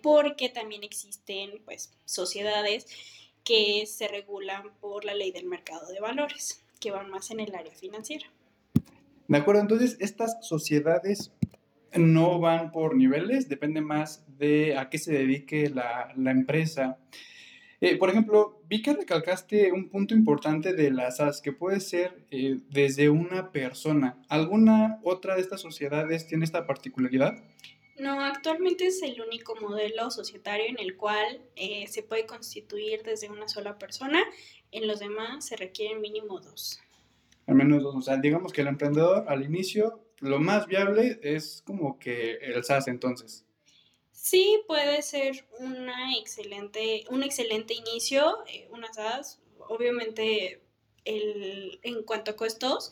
porque 0.01 0.49
también 0.49 0.83
existen 0.83 1.61
pues 1.63 1.93
sociedades 2.05 2.87
que 3.43 3.85
se 3.85 4.07
regulan 4.07 4.73
por 4.81 5.05
la 5.05 5.13
ley 5.13 5.31
del 5.31 5.45
mercado 5.45 5.91
de 5.91 5.99
valores, 5.99 6.65
que 6.79 6.89
van 6.89 7.11
más 7.11 7.29
en 7.29 7.39
el 7.39 7.53
área 7.53 7.75
financiera. 7.75 8.25
De 9.27 9.37
acuerdo, 9.37 9.61
entonces 9.61 9.95
estas 9.99 10.37
sociedades 10.41 11.31
no 11.93 12.39
van 12.39 12.71
por 12.71 12.95
niveles, 12.95 13.47
depende 13.47 13.81
más 13.81 14.25
de 14.39 14.75
a 14.75 14.89
qué 14.89 14.97
se 14.97 15.13
dedique 15.13 15.69
la, 15.69 16.11
la 16.17 16.31
empresa. 16.31 16.97
Eh, 17.81 17.97
por 17.97 18.09
ejemplo, 18.09 18.61
vi 18.67 18.81
que 18.81 18.93
recalcaste 18.93 19.71
un 19.71 19.89
punto 19.89 20.13
importante 20.13 20.73
de 20.73 20.91
las 20.91 21.17
SAS, 21.17 21.41
que 21.41 21.53
puede 21.53 21.79
ser 21.79 22.25
eh, 22.29 22.59
desde 22.69 23.09
una 23.09 23.51
persona. 23.51 24.21
¿Alguna 24.27 24.99
otra 25.03 25.35
de 25.35 25.41
estas 25.41 25.61
sociedades 25.61 26.27
tiene 26.27 26.43
esta 26.43 26.67
particularidad? 26.67 27.41
No, 27.97 28.21
actualmente 28.21 28.87
es 28.87 29.01
el 29.01 29.21
único 29.21 29.55
modelo 29.55 30.11
societario 30.11 30.65
en 30.67 30.79
el 30.79 30.97
cual 30.97 31.41
eh, 31.55 31.85
se 31.87 32.03
puede 32.03 32.25
constituir 32.25 33.03
desde 33.03 33.29
una 33.29 33.47
sola 33.47 33.77
persona. 33.77 34.19
En 34.71 34.87
los 34.87 34.99
demás 34.99 35.45
se 35.45 35.55
requieren 35.55 36.01
mínimo 36.01 36.39
dos. 36.39 36.81
Al 37.47 37.55
menos 37.55 37.81
dos. 37.81 37.95
O 37.95 38.01
sea, 38.01 38.17
digamos 38.17 38.51
que 38.51 38.61
el 38.61 38.67
emprendedor 38.67 39.25
al 39.27 39.43
inicio, 39.43 40.03
lo 40.19 40.39
más 40.39 40.67
viable 40.67 41.19
es 41.23 41.61
como 41.65 41.97
que 41.97 42.35
el 42.41 42.63
SAS 42.63 42.87
entonces. 42.87 43.45
Sí, 44.21 44.61
puede 44.67 45.01
ser 45.01 45.47
una 45.59 46.15
excelente, 46.17 47.05
un 47.09 47.23
excelente 47.23 47.73
inicio, 47.73 48.43
eh, 48.47 48.67
unas 48.71 48.95
SAS, 48.95 49.39
obviamente 49.69 50.61
el, 51.05 51.79
en 51.83 52.03
cuanto 52.03 52.31
a 52.31 52.35
costos, 52.35 52.91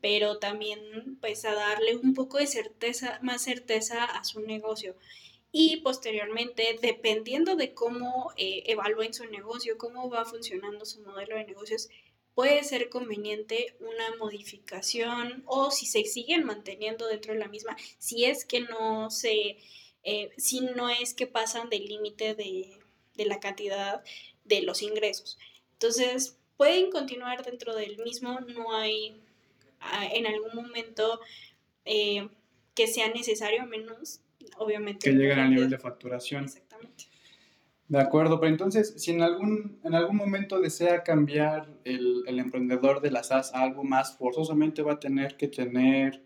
pero 0.00 0.38
también 0.38 1.18
pues 1.20 1.44
a 1.44 1.54
darle 1.54 1.96
un 1.96 2.14
poco 2.14 2.38
de 2.38 2.46
certeza, 2.46 3.18
más 3.22 3.42
certeza 3.42 4.04
a 4.04 4.22
su 4.24 4.40
negocio. 4.40 4.96
Y 5.50 5.78
posteriormente, 5.78 6.78
dependiendo 6.80 7.56
de 7.56 7.74
cómo 7.74 8.32
eh, 8.36 8.62
evalúen 8.66 9.14
su 9.14 9.24
negocio, 9.26 9.78
cómo 9.78 10.08
va 10.10 10.24
funcionando 10.26 10.84
su 10.86 11.00
modelo 11.02 11.36
de 11.36 11.44
negocios, 11.44 11.88
puede 12.34 12.62
ser 12.64 12.88
conveniente 12.88 13.74
una 13.80 14.14
modificación 14.18 15.42
o 15.46 15.70
si 15.72 15.86
se 15.86 16.04
siguen 16.04 16.44
manteniendo 16.44 17.08
dentro 17.08 17.32
de 17.32 17.40
la 17.40 17.48
misma, 17.48 17.76
si 17.98 18.26
es 18.26 18.44
que 18.44 18.60
no 18.60 19.10
se 19.10 19.58
eh, 20.10 20.30
si 20.38 20.60
no 20.60 20.88
es 20.88 21.12
que 21.12 21.26
pasan 21.26 21.68
del 21.68 21.84
límite 21.84 22.34
de, 22.34 22.78
la 23.26 23.40
cantidad 23.40 24.02
de 24.46 24.62
los 24.62 24.80
ingresos. 24.82 25.38
Entonces, 25.74 26.38
pueden 26.56 26.90
continuar 26.90 27.44
dentro 27.44 27.76
del 27.76 27.98
mismo, 27.98 28.40
no 28.40 28.74
hay 28.74 29.20
ah, 29.80 30.06
en 30.10 30.26
algún 30.26 30.54
momento 30.54 31.20
eh, 31.84 32.26
que 32.74 32.86
sea 32.86 33.12
necesario, 33.12 33.66
menos, 33.66 34.22
obviamente. 34.56 35.10
Que 35.10 35.14
lleguen 35.14 35.40
al 35.40 35.50
nivel 35.50 35.68
de 35.68 35.78
facturación. 35.78 36.44
Exactamente. 36.44 37.04
De 37.88 38.00
acuerdo, 38.00 38.40
pero 38.40 38.50
entonces, 38.50 38.94
si 38.96 39.10
en 39.10 39.20
algún, 39.20 39.78
en 39.84 39.94
algún 39.94 40.16
momento 40.16 40.58
desea 40.58 41.02
cambiar 41.02 41.68
el, 41.84 42.22
el 42.26 42.38
emprendedor 42.38 43.02
de 43.02 43.10
la 43.10 43.22
SAS 43.24 43.54
a 43.54 43.60
algo 43.60 43.84
más, 43.84 44.16
forzosamente 44.16 44.80
va 44.80 44.94
a 44.94 45.00
tener 45.00 45.36
que 45.36 45.48
tener 45.48 46.22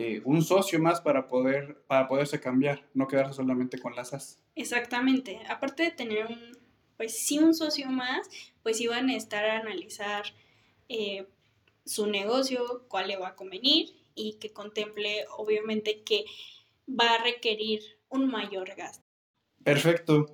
eh, 0.00 0.22
un 0.24 0.42
socio 0.42 0.78
más 0.78 1.00
para, 1.00 1.26
poder, 1.26 1.82
para 1.88 2.06
poderse 2.06 2.38
cambiar, 2.38 2.86
no 2.94 3.08
quedarse 3.08 3.32
solamente 3.32 3.80
con 3.80 3.96
las 3.96 4.10
SAS. 4.10 4.38
Exactamente. 4.54 5.40
Aparte 5.48 5.82
de 5.82 5.90
tener 5.90 6.26
un, 6.26 6.56
pues 6.96 7.18
sí, 7.18 7.40
un 7.40 7.52
socio 7.52 7.90
más, 7.90 8.28
pues 8.62 8.80
iban 8.80 9.08
a 9.08 9.16
estar 9.16 9.44
a 9.44 9.58
analizar 9.58 10.22
eh, 10.88 11.26
su 11.84 12.06
negocio, 12.06 12.84
cuál 12.86 13.08
le 13.08 13.16
va 13.16 13.30
a 13.30 13.34
convenir 13.34 13.88
y 14.14 14.34
que 14.34 14.52
contemple, 14.52 15.24
obviamente, 15.36 16.04
que 16.04 16.24
va 16.88 17.14
a 17.14 17.24
requerir 17.24 17.80
un 18.08 18.30
mayor 18.30 18.76
gasto. 18.76 19.04
Perfecto. 19.64 20.26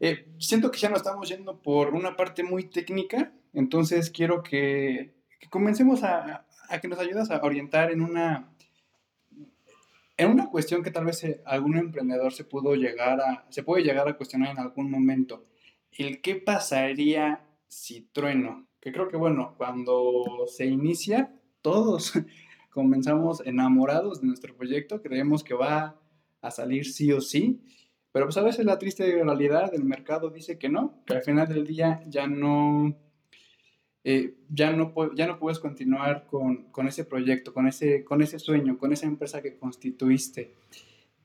Eh, 0.00 0.26
siento 0.40 0.72
que 0.72 0.80
ya 0.80 0.88
nos 0.88 1.02
estamos 1.02 1.28
yendo 1.28 1.62
por 1.62 1.94
una 1.94 2.16
parte 2.16 2.42
muy 2.42 2.64
técnica, 2.68 3.32
entonces 3.52 4.10
quiero 4.10 4.42
que, 4.42 5.14
que 5.38 5.48
comencemos 5.48 6.02
a, 6.02 6.48
a, 6.68 6.80
que 6.80 6.88
nos 6.88 6.98
ayudas 6.98 7.30
a 7.30 7.40
orientar 7.40 7.92
en 7.92 8.00
una 8.00 8.57
en 10.18 10.30
una 10.30 10.50
cuestión 10.50 10.82
que 10.82 10.90
tal 10.90 11.06
vez 11.06 11.22
eh, 11.24 11.40
algún 11.46 11.78
emprendedor 11.78 12.32
se 12.32 12.44
pudo 12.44 12.74
llegar 12.74 13.20
a, 13.20 13.46
se 13.50 13.62
puede 13.62 13.84
llegar 13.84 14.08
a 14.08 14.16
cuestionar 14.16 14.50
en 14.50 14.58
algún 14.58 14.90
momento, 14.90 15.46
el 15.92 16.20
qué 16.20 16.34
pasaría 16.34 17.46
si 17.68 18.02
trueno, 18.12 18.66
que 18.80 18.92
creo 18.92 19.08
que 19.08 19.16
bueno, 19.16 19.54
cuando 19.56 20.24
se 20.48 20.66
inicia, 20.66 21.32
todos 21.62 22.12
comenzamos 22.70 23.40
enamorados 23.46 24.20
de 24.20 24.26
nuestro 24.26 24.54
proyecto, 24.56 25.00
creemos 25.00 25.44
que 25.44 25.54
va 25.54 26.00
a 26.40 26.50
salir 26.50 26.86
sí 26.86 27.12
o 27.12 27.20
sí, 27.20 27.62
pero 28.10 28.26
pues 28.26 28.36
a 28.38 28.42
veces 28.42 28.66
la 28.66 28.78
triste 28.78 29.22
realidad 29.22 29.70
del 29.70 29.84
mercado 29.84 30.30
dice 30.30 30.58
que 30.58 30.68
no, 30.68 31.02
que 31.06 31.14
al 31.14 31.22
final 31.22 31.48
del 31.48 31.64
día 31.64 32.02
ya 32.08 32.26
no, 32.26 32.96
eh, 34.10 34.32
ya, 34.48 34.72
no, 34.72 34.94
ya 35.14 35.26
no 35.26 35.38
puedes 35.38 35.58
continuar 35.58 36.24
con, 36.24 36.72
con, 36.72 36.88
ese 36.88 37.04
proyecto, 37.04 37.52
con 37.52 37.68
ese, 37.68 38.04
con 38.04 38.22
ese 38.22 38.38
sueño, 38.38 38.78
con 38.78 38.90
esa 38.94 39.04
empresa 39.04 39.42
que 39.42 39.58
constituiste. 39.58 40.54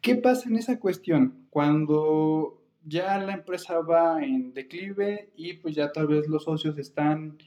¿Qué 0.02 0.16
pasa 0.16 0.50
en 0.50 0.58
esa 0.58 0.82
cuestión 0.82 1.48
cuando 1.50 2.62
ya 2.84 3.18
la 3.20 3.36
empresa 3.36 3.80
va 3.80 4.22
en 4.22 4.54
declive 4.54 5.30
y 5.38 5.54
pues 5.54 5.76
ya 5.76 5.94
tal 5.94 6.08
vez 6.08 6.28
los 6.28 6.44
socios 6.44 6.78
están 6.78 7.38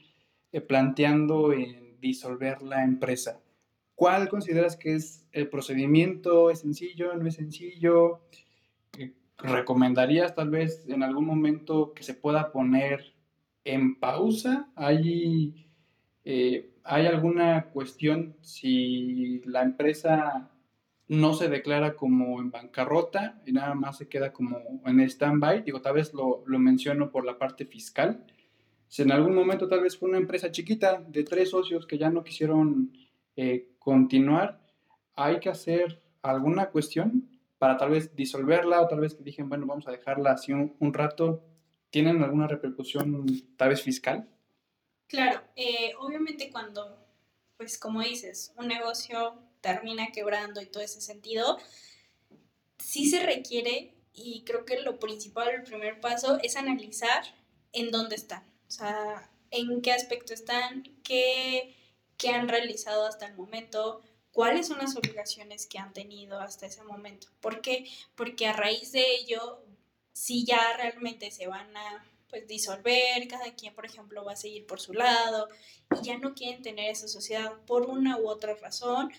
eh, 0.51 0.59
planteando 0.59 1.53
en 1.53 2.01
disolver 2.01 2.63
la 2.63 2.83
empresa? 2.83 3.39
¿Cuál 3.93 4.29
consideras 4.29 4.75
que 4.75 4.95
es 4.95 5.27
el 5.33 5.49
procedimiento? 5.49 6.49
¿Es 6.49 6.61
sencillo? 6.61 7.13
¿No 7.13 7.27
es 7.27 7.35
sencillo? 7.35 8.21
¿Recomendarías 9.37 10.33
tal 10.33 10.49
vez 10.49 10.83
en 10.87 11.03
algún 11.03 11.25
momento 11.25 11.93
que 11.93 12.01
se 12.01 12.15
pueda 12.15 12.51
poner 12.51 13.13
en 13.67 13.99
pausa? 13.99 14.69
¿Hay, 14.75 15.67
eh, 16.23 16.71
¿Hay 16.83 17.05
alguna 17.05 17.65
cuestión 17.65 18.37
si 18.41 19.41
la 19.45 19.61
empresa 19.61 20.49
no 21.09 21.33
se 21.33 21.49
declara 21.49 21.95
como 21.95 22.39
en 22.39 22.49
bancarrota 22.49 23.41
y 23.45 23.51
nada 23.51 23.75
más 23.75 23.97
se 23.97 24.07
queda 24.07 24.31
como 24.31 24.57
en 24.85 25.01
stand-by? 25.01 25.63
Digo, 25.63 25.81
tal 25.81 25.95
vez 25.95 26.13
lo, 26.13 26.43
menciono 26.47 27.11
por 27.11 27.25
la 27.25 27.37
parte 27.37 27.65
fiscal. 27.65 28.25
Si 28.87 29.01
en 29.01 29.11
algún 29.11 29.35
momento 29.35 29.67
tal 29.67 29.81
vez 29.81 29.97
fue 29.97 30.07
una 30.09 30.17
empresa 30.17 30.49
chiquita 30.49 31.03
de 31.05 31.23
tres 31.23 31.49
socios 31.49 31.85
que 31.85 31.97
ya 31.97 32.09
no 32.09 32.23
quisieron 32.23 32.93
eh, 33.35 33.75
continuar, 33.79 34.61
hay 35.13 35.41
que 35.41 35.49
hacer 35.49 36.01
alguna 36.21 36.69
cuestión 36.69 37.29
para 37.57 37.75
tal 37.75 37.89
vez 37.89 38.15
disolverla 38.15 38.81
o 38.81 38.87
tal 38.87 39.01
vez 39.01 39.13
que 39.13 39.23
dijeron, 39.23 39.49
bueno, 39.49 39.65
vamos 39.65 39.87
a 39.89 39.91
dejarla 39.91 40.31
así 40.31 40.53
un 40.53 40.93
rato 40.93 41.43
¿tienen 41.89 42.23
alguna 42.23 42.47
repercusión 42.47 43.25
tal 43.57 43.69
vez 43.69 43.81
fiscal? 43.81 44.29
Claro, 45.07 45.41
eh, 45.55 45.93
obviamente 45.99 46.49
cuando, 46.51 46.97
pues 47.55 47.77
como 47.77 48.01
dices, 48.01 48.53
un 48.57 48.67
negocio 48.67 49.41
termina 49.61 50.07
quebrando 50.13 50.61
y 50.61 50.65
todo 50.67 50.83
ese 50.83 51.01
sentido, 51.01 51.57
sí 52.77 53.09
se 53.09 53.23
requiere, 53.23 53.95
y 54.13 54.43
creo 54.43 54.65
que 54.65 54.79
lo 54.81 54.99
principal, 54.99 55.49
el 55.49 55.63
primer 55.63 55.99
paso, 55.99 56.39
es 56.43 56.55
analizar 56.55 57.23
en 57.71 57.91
dónde 57.91 58.15
están, 58.15 58.43
o 58.67 58.71
sea, 58.71 59.29
en 59.51 59.81
qué 59.81 59.91
aspecto 59.91 60.33
están, 60.33 60.83
qué, 61.03 61.75
qué 62.17 62.29
han 62.29 62.49
realizado 62.49 63.05
hasta 63.05 63.27
el 63.27 63.35
momento, 63.35 64.01
cuáles 64.31 64.67
son 64.67 64.79
las 64.79 64.95
obligaciones 64.95 65.67
que 65.67 65.79
han 65.79 65.93
tenido 65.93 66.39
hasta 66.39 66.65
ese 66.65 66.83
momento. 66.83 67.27
¿Por? 67.39 67.61
Porque 68.15 68.47
a 68.47 68.53
raíz 68.53 68.91
de 68.91 69.15
ello 69.15 69.63
si 70.17 70.43
ya 70.43 70.73
realmente 70.75 71.29
se 71.29 71.45
van 71.45 71.77
a 71.77 72.03
pues 72.27 72.47
disolver, 72.47 73.27
cada 73.27 73.53
quien, 73.53 73.75
por 73.75 73.85
ejemplo, 73.85 74.25
va 74.25 74.33
a 74.33 74.35
seguir 74.35 74.65
por 74.65 74.79
su 74.79 74.93
lado 74.93 75.47
y 76.01 76.05
ya 76.07 76.17
no 76.17 76.33
quieren 76.33 76.63
tener 76.63 76.89
esa 76.89 77.07
sociedad 77.07 77.53
por 77.67 77.83
una 77.83 78.17
u 78.17 78.27
otra 78.27 78.55
razón. 78.55 79.11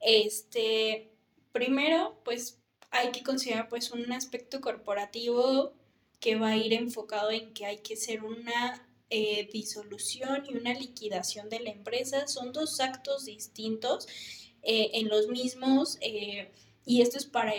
Este, 0.00 1.12
primero, 1.52 2.20
pues 2.24 2.58
hay 2.90 3.12
que 3.12 3.22
considerar 3.22 3.68
pues 3.68 3.92
un 3.92 4.10
aspecto 4.12 4.60
corporativo 4.60 5.74
que 6.18 6.34
va 6.34 6.48
a 6.48 6.56
ir 6.56 6.72
enfocado 6.72 7.30
en 7.30 7.54
que 7.54 7.64
hay 7.64 7.78
que 7.78 7.94
hacer 7.94 8.24
una 8.24 8.84
eh, 9.10 9.48
disolución 9.52 10.44
y 10.48 10.56
una 10.56 10.74
liquidación 10.74 11.48
de 11.50 11.60
la 11.60 11.70
empresa. 11.70 12.26
Son 12.26 12.52
dos 12.52 12.80
actos 12.80 13.26
distintos 13.26 14.08
eh, 14.62 14.90
en 14.94 15.08
los 15.08 15.28
mismos 15.28 15.98
eh, 16.00 16.50
y 16.84 17.00
esto 17.00 17.16
es 17.16 17.26
para, 17.26 17.54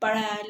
para 0.00 0.40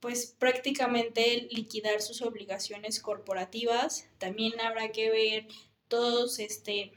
pues 0.00 0.34
prácticamente 0.38 1.48
liquidar 1.50 2.00
sus 2.02 2.22
obligaciones 2.22 3.00
corporativas. 3.00 4.08
También 4.18 4.60
habrá 4.60 4.92
que 4.92 5.10
ver 5.10 5.48
todos 5.88 6.38
este 6.38 6.92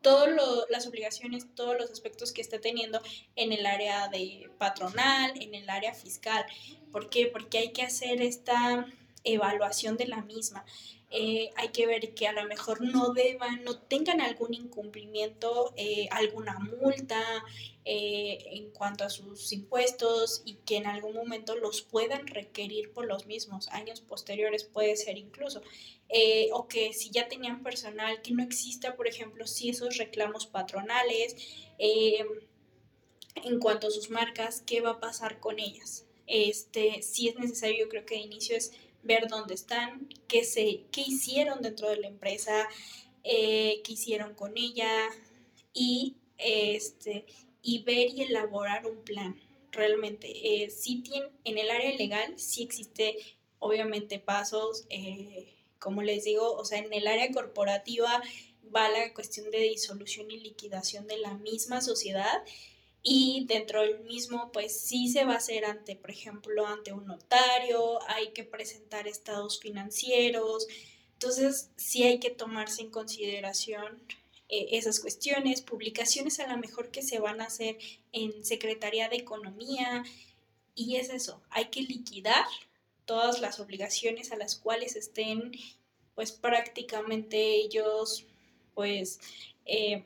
todas 0.00 0.28
las 0.68 0.86
obligaciones, 0.86 1.46
todos 1.54 1.78
los 1.78 1.90
aspectos 1.90 2.32
que 2.32 2.42
está 2.42 2.60
teniendo 2.60 3.00
en 3.36 3.52
el 3.52 3.64
área 3.64 4.08
de 4.08 4.50
patronal, 4.58 5.32
en 5.40 5.54
el 5.54 5.70
área 5.70 5.94
fiscal. 5.94 6.44
¿Por 6.92 7.08
qué? 7.08 7.26
Porque 7.26 7.56
hay 7.56 7.72
que 7.72 7.82
hacer 7.82 8.20
esta 8.20 8.86
evaluación 9.24 9.96
de 9.96 10.06
la 10.06 10.20
misma. 10.20 10.66
Eh, 11.16 11.52
hay 11.54 11.68
que 11.68 11.86
ver 11.86 12.12
que 12.12 12.26
a 12.26 12.32
lo 12.32 12.44
mejor 12.46 12.80
no 12.80 13.12
deban, 13.12 13.62
no 13.62 13.78
tengan 13.78 14.20
algún 14.20 14.52
incumplimiento, 14.52 15.72
eh, 15.76 16.08
alguna 16.10 16.58
multa 16.58 17.22
eh, 17.84 18.38
en 18.50 18.72
cuanto 18.72 19.04
a 19.04 19.10
sus 19.10 19.52
impuestos 19.52 20.42
y 20.44 20.54
que 20.66 20.76
en 20.76 20.86
algún 20.86 21.14
momento 21.14 21.54
los 21.54 21.82
puedan 21.82 22.26
requerir 22.26 22.92
por 22.92 23.06
los 23.06 23.26
mismos 23.26 23.68
años 23.68 24.00
posteriores, 24.00 24.64
puede 24.64 24.96
ser 24.96 25.16
incluso. 25.16 25.62
o 26.52 26.68
que 26.68 26.92
si 26.92 27.10
ya 27.10 27.28
tenían 27.28 27.62
personal, 27.62 28.20
que 28.22 28.32
no 28.32 28.42
exista, 28.42 28.96
por 28.96 29.06
ejemplo, 29.06 29.46
si 29.46 29.68
esos 29.70 29.96
reclamos 29.98 30.46
patronales, 30.46 31.36
en 31.78 33.60
cuanto 33.60 33.86
a 33.86 33.90
sus 33.90 34.10
marcas, 34.10 34.62
qué 34.66 34.80
va 34.80 34.90
a 34.90 35.00
pasar 35.00 35.40
con 35.40 35.58
ellas. 35.60 36.06
Este, 36.26 37.02
si 37.02 37.28
es 37.28 37.36
necesario, 37.38 37.84
yo 37.84 37.88
creo 37.88 38.06
que 38.06 38.14
de 38.16 38.22
inicio 38.22 38.56
es 38.56 38.72
ver 39.04 39.28
dónde 39.28 39.54
están, 39.54 40.08
qué, 40.26 40.44
se, 40.44 40.84
qué 40.90 41.02
hicieron 41.02 41.62
dentro 41.62 41.88
de 41.88 41.98
la 41.98 42.08
empresa, 42.08 42.68
eh, 43.22 43.80
qué 43.84 43.92
hicieron 43.92 44.34
con 44.34 44.56
ella 44.56 44.90
y, 45.72 46.16
este, 46.38 47.26
y 47.62 47.82
ver 47.82 48.10
y 48.10 48.22
elaborar 48.22 48.86
un 48.86 49.04
plan. 49.04 49.40
Realmente, 49.70 50.64
eh, 50.64 50.70
sí 50.70 51.02
tiene, 51.02 51.28
en 51.44 51.58
el 51.58 51.70
área 51.70 51.96
legal 51.96 52.38
sí 52.38 52.62
existe 52.62 53.16
obviamente 53.58 54.18
pasos, 54.18 54.84
eh, 54.90 55.54
como 55.78 56.02
les 56.02 56.24
digo, 56.24 56.52
o 56.52 56.64
sea, 56.64 56.78
en 56.78 56.92
el 56.92 57.06
área 57.06 57.30
corporativa 57.32 58.22
va 58.74 58.88
la 58.88 59.12
cuestión 59.14 59.50
de 59.50 59.58
disolución 59.58 60.30
y 60.30 60.38
liquidación 60.38 61.06
de 61.06 61.18
la 61.18 61.34
misma 61.34 61.80
sociedad 61.80 62.42
y 63.06 63.44
dentro 63.46 63.82
del 63.82 64.00
mismo 64.00 64.50
pues 64.50 64.80
sí 64.80 65.08
se 65.08 65.26
va 65.26 65.34
a 65.34 65.36
hacer 65.36 65.66
ante, 65.66 65.94
por 65.94 66.10
ejemplo, 66.10 66.66
ante 66.66 66.94
un 66.94 67.06
notario, 67.06 68.00
hay 68.08 68.32
que 68.32 68.44
presentar 68.44 69.06
estados 69.06 69.60
financieros, 69.60 70.66
entonces 71.12 71.70
sí 71.76 72.02
hay 72.02 72.18
que 72.18 72.30
tomarse 72.30 72.80
en 72.80 72.90
consideración 72.90 74.02
eh, 74.48 74.68
esas 74.72 75.00
cuestiones, 75.00 75.60
publicaciones 75.60 76.40
a 76.40 76.46
lo 76.46 76.56
mejor 76.56 76.90
que 76.90 77.02
se 77.02 77.20
van 77.20 77.42
a 77.42 77.46
hacer 77.46 77.76
en 78.12 78.42
Secretaría 78.42 79.10
de 79.10 79.16
Economía 79.16 80.02
y 80.74 80.96
es 80.96 81.10
eso, 81.10 81.42
hay 81.50 81.66
que 81.66 81.82
liquidar 81.82 82.46
todas 83.04 83.42
las 83.42 83.60
obligaciones 83.60 84.32
a 84.32 84.36
las 84.36 84.56
cuales 84.56 84.96
estén 84.96 85.52
pues 86.14 86.32
prácticamente 86.32 87.36
ellos 87.56 88.24
pues 88.74 89.20
eh, 89.66 90.04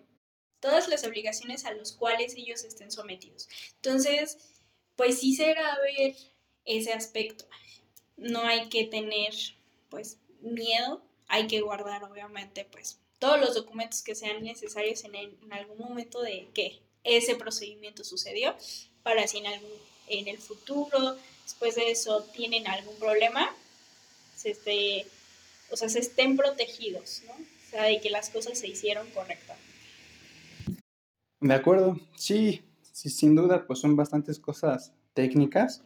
todas 0.60 0.88
las 0.88 1.04
obligaciones 1.04 1.64
a 1.64 1.72
las 1.72 1.92
cuales 1.92 2.34
ellos 2.36 2.64
estén 2.64 2.90
sometidos. 2.90 3.48
Entonces, 3.76 4.38
pues 4.96 5.20
sí 5.20 5.34
será 5.34 5.78
ver 5.80 6.16
ese 6.64 6.92
aspecto. 6.92 7.46
No 8.16 8.42
hay 8.42 8.68
que 8.68 8.84
tener, 8.84 9.32
pues, 9.88 10.18
miedo, 10.40 11.02
hay 11.28 11.46
que 11.46 11.60
guardar, 11.60 12.04
obviamente, 12.04 12.64
pues, 12.64 12.98
todos 13.18 13.40
los 13.40 13.54
documentos 13.54 14.02
que 14.02 14.14
sean 14.14 14.42
necesarios 14.42 15.04
en, 15.04 15.14
en 15.14 15.52
algún 15.52 15.78
momento 15.78 16.20
de 16.22 16.48
que 16.54 16.80
ese 17.04 17.34
procedimiento 17.36 18.04
sucedió, 18.04 18.56
para 19.02 19.26
si 19.26 19.38
en, 19.38 19.46
algún, 19.46 19.70
en 20.08 20.28
el 20.28 20.38
futuro, 20.38 21.16
después 21.44 21.74
de 21.74 21.90
eso, 21.90 22.22
tienen 22.34 22.66
algún 22.66 22.96
problema, 22.96 23.54
se 24.36 24.56
o 25.70 25.76
sea, 25.76 25.88
se 25.88 25.98
estén 25.98 26.36
protegidos, 26.36 27.22
¿no? 27.26 27.32
O 27.32 27.70
sea, 27.70 27.82
de 27.84 28.00
que 28.00 28.10
las 28.10 28.30
cosas 28.30 28.58
se 28.58 28.68
hicieron 28.68 29.10
correctamente. 29.10 29.67
De 31.40 31.54
acuerdo, 31.54 31.96
sí, 32.16 32.62
sí, 32.82 33.10
sin 33.10 33.36
duda, 33.36 33.64
pues 33.66 33.78
son 33.78 33.94
bastantes 33.94 34.40
cosas 34.40 34.92
técnicas. 35.14 35.84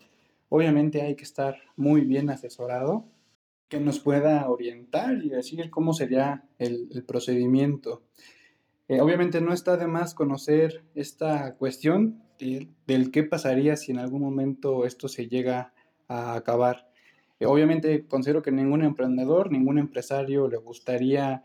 Obviamente 0.48 1.02
hay 1.02 1.14
que 1.14 1.24
estar 1.24 1.58
muy 1.76 2.02
bien 2.02 2.30
asesorado, 2.30 3.04
que 3.68 3.80
nos 3.80 4.00
pueda 4.00 4.48
orientar 4.48 5.22
y 5.22 5.28
decir 5.28 5.70
cómo 5.70 5.92
sería 5.92 6.44
el, 6.58 7.04
procedimiento. 7.06 8.02
Eh, 8.88 9.00
obviamente 9.00 9.40
no 9.40 9.52
está 9.52 9.76
de 9.76 9.86
más 9.86 10.14
conocer 10.14 10.84
esta 10.94 11.54
cuestión 11.56 12.22
del, 12.38 13.10
qué 13.10 13.22
pasaría 13.22 13.76
si 13.76 13.92
en 13.92 13.98
algún 13.98 14.22
momento 14.22 14.84
esto 14.84 15.08
se 15.08 15.28
llega 15.28 15.72
a 16.08 16.34
acabar. 16.34 16.90
Eh, 17.40 17.46
obviamente 17.46 18.06
considero 18.06 18.42
que 18.42 18.52
ningún 18.52 18.84
emprendedor, 18.84 19.50
ningún 19.50 19.78
empresario 19.78 20.48
le 20.48 20.56
gustaría 20.56 21.44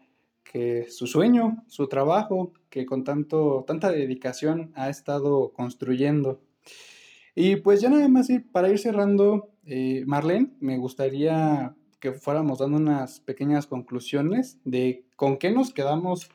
que 0.51 0.87
su 0.89 1.07
sueño, 1.07 1.63
su 1.67 1.87
trabajo, 1.87 2.53
que 2.69 2.85
con 2.85 3.03
tanto, 3.03 3.63
tanta 3.67 3.91
dedicación 3.91 4.71
ha 4.75 4.89
estado 4.89 5.51
construyendo. 5.53 6.41
Y 7.35 7.57
pues 7.57 7.81
ya 7.81 7.89
nada 7.89 8.07
más 8.07 8.29
para 8.51 8.69
ir 8.69 8.79
cerrando, 8.79 9.51
eh, 9.65 10.03
Marlene, 10.07 10.51
me 10.59 10.77
gustaría 10.77 11.75
que 11.99 12.13
fuéramos 12.13 12.59
dando 12.59 12.77
unas 12.77 13.19
pequeñas 13.19 13.67
conclusiones 13.67 14.59
de 14.63 15.05
con 15.15 15.37
qué 15.37 15.51
nos 15.51 15.73
quedamos 15.73 16.29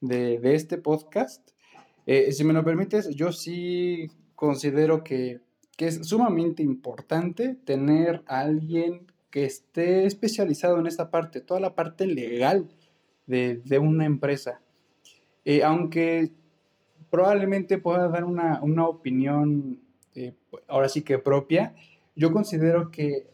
de, 0.00 0.40
este 0.54 0.78
podcast. 0.78 1.50
Eh, 2.06 2.32
si 2.32 2.44
me 2.44 2.54
lo 2.54 2.64
permites, 2.64 3.10
yo 3.10 3.32
sí 3.32 4.08
considero 4.34 5.04
que, 5.04 5.40
que 5.76 5.88
es 5.88 6.06
sumamente 6.08 6.62
importante 6.62 7.54
tener 7.54 8.22
a 8.26 8.40
alguien 8.40 9.06
que 9.30 9.44
esté 9.44 10.06
especializado 10.06 10.78
en 10.80 10.86
esta 10.86 11.10
parte, 11.10 11.40
toda 11.40 11.60
la 11.60 11.74
parte 11.74 12.06
legal 12.06 12.68
de, 13.28 13.78
una 13.78 14.06
empresa. 14.06 14.60
Eh, 15.44 15.62
aunque 15.62 16.32
probablemente 17.10 17.78
pueda 17.78 18.08
dar 18.08 18.24
una, 18.24 18.88
opinión, 18.88 19.80
eh, 20.14 20.34
ahora 20.66 20.88
sí 20.88 21.02
que 21.02 21.18
propia, 21.18 21.74
yo 22.16 22.32
considero 22.32 22.90
que 22.90 23.28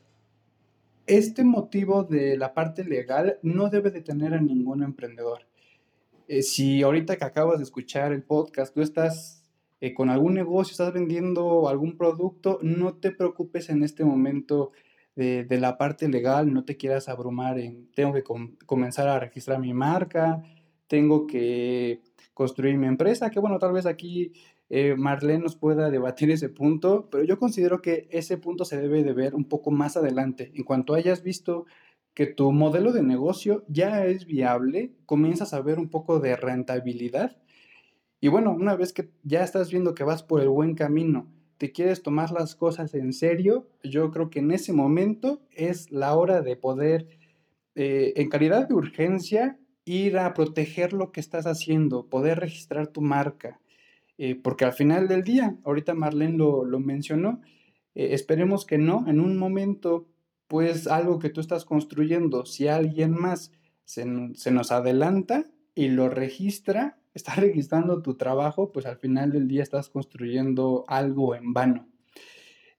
este 1.07 1.45
motivo 1.45 2.05
de 2.05 2.37
la 2.37 2.55
parte 2.55 2.85
legal 2.85 3.39
no 3.43 3.69
debe 3.69 3.91
detener 3.91 4.35
a 4.35 4.41
ningún 4.41 4.83
emprendedor. 4.83 5.47
Eh, 6.29 6.43
si 6.43 6.83
ahorita 6.83 7.17
que 7.17 7.25
acabas 7.25 7.59
de 7.59 7.65
escuchar 7.65 8.13
el 8.13 8.23
podcast, 8.23 8.75
tú 8.75 8.83
estás 8.83 9.41
con 9.95 10.09
algún 10.09 10.33
negocio, 10.33 10.73
estás 10.73 10.95
vendiendo 10.95 11.69
algún 11.69 11.99
producto, 11.99 12.59
no 12.63 12.95
te 12.95 13.11
preocupes 13.11 13.69
en 13.69 13.83
este 13.83 14.03
momento 14.03 14.73
de, 15.17 15.59
la 15.59 15.79
parte 15.79 16.09
legal, 16.09 16.53
no 16.53 16.65
te 16.65 16.77
quieras 16.77 17.09
abrumar 17.09 17.59
en, 17.59 17.91
tengo 17.93 18.13
que 18.13 18.25
comenzar 18.67 19.09
a 19.09 19.21
registrar 19.21 19.61
mi 19.61 19.73
marca, 19.73 20.43
tengo 20.87 21.27
que 21.27 22.01
construir 22.35 22.77
mi 22.77 22.87
empresa, 22.87 23.31
que 23.31 23.41
bueno, 23.41 23.59
tal 23.59 23.73
vez 23.73 23.87
aquí 23.87 24.33
eh, 24.71 24.95
Marlene 24.97 25.45
nos 25.45 25.57
pueda 25.57 25.91
debatir 25.91 26.31
ese 26.31 26.49
punto, 26.49 27.09
pero 27.11 27.23
yo 27.25 27.39
considero 27.39 27.81
que 27.81 28.09
ese 28.11 28.39
punto 28.39 28.65
se 28.65 28.81
debe 28.81 29.05
de 29.05 29.13
ver 29.13 29.35
un 29.35 29.45
poco 29.45 29.71
más 29.71 29.97
adelante. 29.97 30.51
En 30.55 30.65
cuanto 30.65 30.95
hayas 30.95 31.23
visto 31.23 31.67
que 32.13 32.27
tu 32.27 32.53
modelo 32.53 32.93
de 32.93 33.03
negocio 33.03 33.65
ya 33.69 34.05
es 34.07 34.27
viable, 34.27 34.93
comienzas 35.07 35.55
a 35.55 35.61
ver 35.61 35.79
un 35.79 35.91
poco 35.91 36.21
de 36.21 36.37
rentabilidad. 36.37 37.37
Y 38.21 38.29
bueno, 38.29 38.53
una 38.53 38.75
vez 38.75 38.93
que 38.93 39.11
ya 39.23 39.45
estás 39.45 39.71
viendo 39.71 39.95
que 39.95 40.05
vas 40.05 40.23
por 40.23 40.41
el 40.41 40.49
buen 40.49 40.75
camino 40.75 41.29
te 41.59 41.73
quieres 41.73 42.03
tomar 42.03 42.31
las 42.31 42.57
cosas 42.57 42.95
en 42.95 43.13
serio, 43.13 43.69
yo 43.83 44.11
creo 44.11 44.31
que 44.31 44.41
en 44.41 44.51
ese 44.51 44.73
momento 44.73 45.41
es 45.53 45.91
la 45.91 46.15
hora 46.17 46.43
de 46.43 46.57
poder, 46.57 47.09
eh, 47.75 48.13
en 48.17 48.29
calidad 48.29 48.69
de 48.69 48.75
urgencia, 48.75 49.59
ir 49.85 50.19
a 50.19 50.35
proteger 50.35 50.93
lo 50.93 51.13
que 51.13 51.21
estás 51.21 51.47
haciendo, 51.47 52.07
poder 52.07 52.41
registrar 52.41 52.89
tu 52.89 53.01
marca. 53.01 53.61
Eh, 54.17 54.37
porque 54.37 54.65
al 54.65 54.73
final 54.73 55.09
del 55.09 55.23
día, 55.23 55.57
ahorita 55.65 55.95
Marlene 55.95 56.39
lo, 56.39 56.81
mencionó, 56.81 57.41
eh, 57.95 58.09
esperemos 58.13 58.65
que 58.65 58.79
no, 58.79 59.05
en 59.09 59.21
un 59.21 59.37
momento, 59.37 60.07
pues 60.47 60.87
algo 60.87 61.19
que 61.19 61.31
tú 61.31 61.41
estás 61.41 61.65
construyendo, 61.65 62.47
si 62.47 62.69
alguien 62.69 63.13
más 63.13 63.53
se, 63.85 64.05
se 64.35 64.51
nos 64.51 64.73
adelanta 64.73 65.47
y 65.75 65.89
lo 65.89 66.09
registra, 66.09 66.99
estás 67.15 67.37
registrando 67.37 68.03
tu 68.03 68.15
trabajo, 68.17 68.73
pues 68.73 68.87
al 68.87 68.99
final 68.99 69.33
del 69.33 69.49
día 69.49 69.63
estás 69.63 69.89
construyendo 69.89 70.85
algo 70.89 71.35
en 71.35 71.53
vano. 71.53 71.89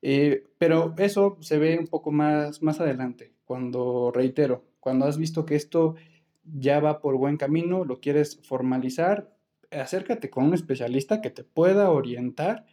Eh, 0.01 0.43
pero 0.57 0.93
eso 0.97 1.37
se 1.41 1.57
ve 1.57 1.79
un 1.79 1.87
poco 1.87 2.11
más, 2.11 2.61
más 2.61 2.79
adelante, 2.79 3.33
cuando, 3.45 4.11
reitero, 4.11 4.63
cuando 4.79 5.05
has 5.05 5.17
visto 5.17 5.45
que 5.45 5.55
esto 5.55 5.95
ya 6.43 6.79
va 6.79 7.01
por 7.01 7.17
buen 7.17 7.37
camino, 7.37 7.85
lo 7.85 7.99
quieres 7.99 8.39
formalizar, 8.43 9.35
acércate 9.71 10.29
con 10.29 10.45
un 10.45 10.53
especialista 10.53 11.21
que 11.21 11.31
te 11.31 11.43
pueda 11.43 11.89
orientar 11.89 12.65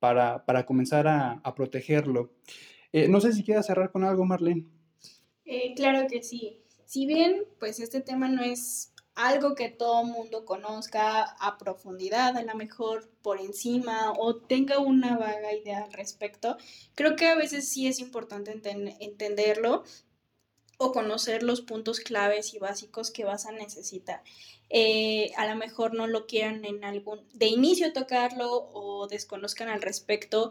para, 0.00 0.66
comenzar 0.66 1.06
a, 1.06 1.54
protegerlo. 1.54 2.32
Eh, 2.92 3.06
no 3.06 3.20
sé 3.20 3.32
si 3.32 3.44
quieras 3.44 3.66
cerrar 3.66 3.92
con 3.92 4.02
algo, 4.02 4.24
Marlene. 4.24 4.64
Eh, 5.44 5.74
claro 5.76 6.08
que 6.08 6.22
sí. 6.22 6.62
Si 6.86 7.06
bien, 7.06 7.44
pues 7.60 7.78
este 7.78 8.00
tema 8.00 8.28
no 8.28 8.42
es 8.42 8.92
algo 9.26 9.54
que 9.54 9.68
todo 9.68 10.04
mundo 10.04 10.44
conozca 10.44 11.22
a 11.22 11.58
profundidad, 11.58 12.36
a 12.36 12.42
lo 12.42 12.54
mejor 12.54 13.08
por 13.22 13.40
encima 13.40 14.12
o 14.18 14.36
tenga 14.36 14.78
una 14.78 15.16
vaga 15.16 15.52
idea 15.52 15.84
al 15.84 15.92
respecto, 15.92 16.56
creo 16.94 17.16
que 17.16 17.26
a 17.26 17.34
veces 17.34 17.68
sí 17.68 17.86
es 17.86 17.98
importante 17.98 18.52
entenderlo 18.52 19.84
o 20.78 20.92
conocer 20.92 21.42
los 21.42 21.60
puntos 21.60 22.00
claves 22.00 22.54
y 22.54 22.58
básicos 22.58 23.10
que 23.10 23.24
vas 23.24 23.44
a 23.44 23.52
necesitar. 23.52 24.22
Eh, 24.70 25.32
a 25.36 25.46
lo 25.46 25.56
mejor 25.56 25.94
no 25.94 26.06
lo 26.06 26.26
quieran 26.26 26.64
en 26.64 26.84
algún, 26.84 27.28
de 27.34 27.48
inicio 27.48 27.92
tocarlo 27.92 28.70
o 28.72 29.06
desconozcan 29.06 29.68
al 29.68 29.82
respecto, 29.82 30.50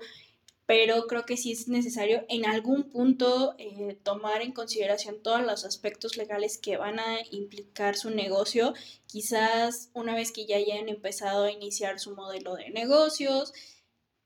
pero 0.69 1.07
creo 1.07 1.25
que 1.25 1.35
sí 1.35 1.51
es 1.51 1.67
necesario 1.67 2.25
en 2.29 2.45
algún 2.45 2.91
punto 2.91 3.55
eh, 3.57 3.97
tomar 4.03 4.43
en 4.43 4.51
consideración 4.51 5.19
todos 5.23 5.41
los 5.41 5.65
aspectos 5.65 6.15
legales 6.15 6.59
que 6.59 6.77
van 6.77 6.99
a 6.99 7.17
implicar 7.31 7.95
su 7.95 8.11
negocio. 8.11 8.75
Quizás 9.07 9.89
una 9.95 10.13
vez 10.13 10.31
que 10.31 10.45
ya 10.45 10.57
hayan 10.57 10.87
empezado 10.87 11.45
a 11.45 11.51
iniciar 11.51 11.99
su 11.99 12.15
modelo 12.15 12.53
de 12.53 12.69
negocios, 12.69 13.51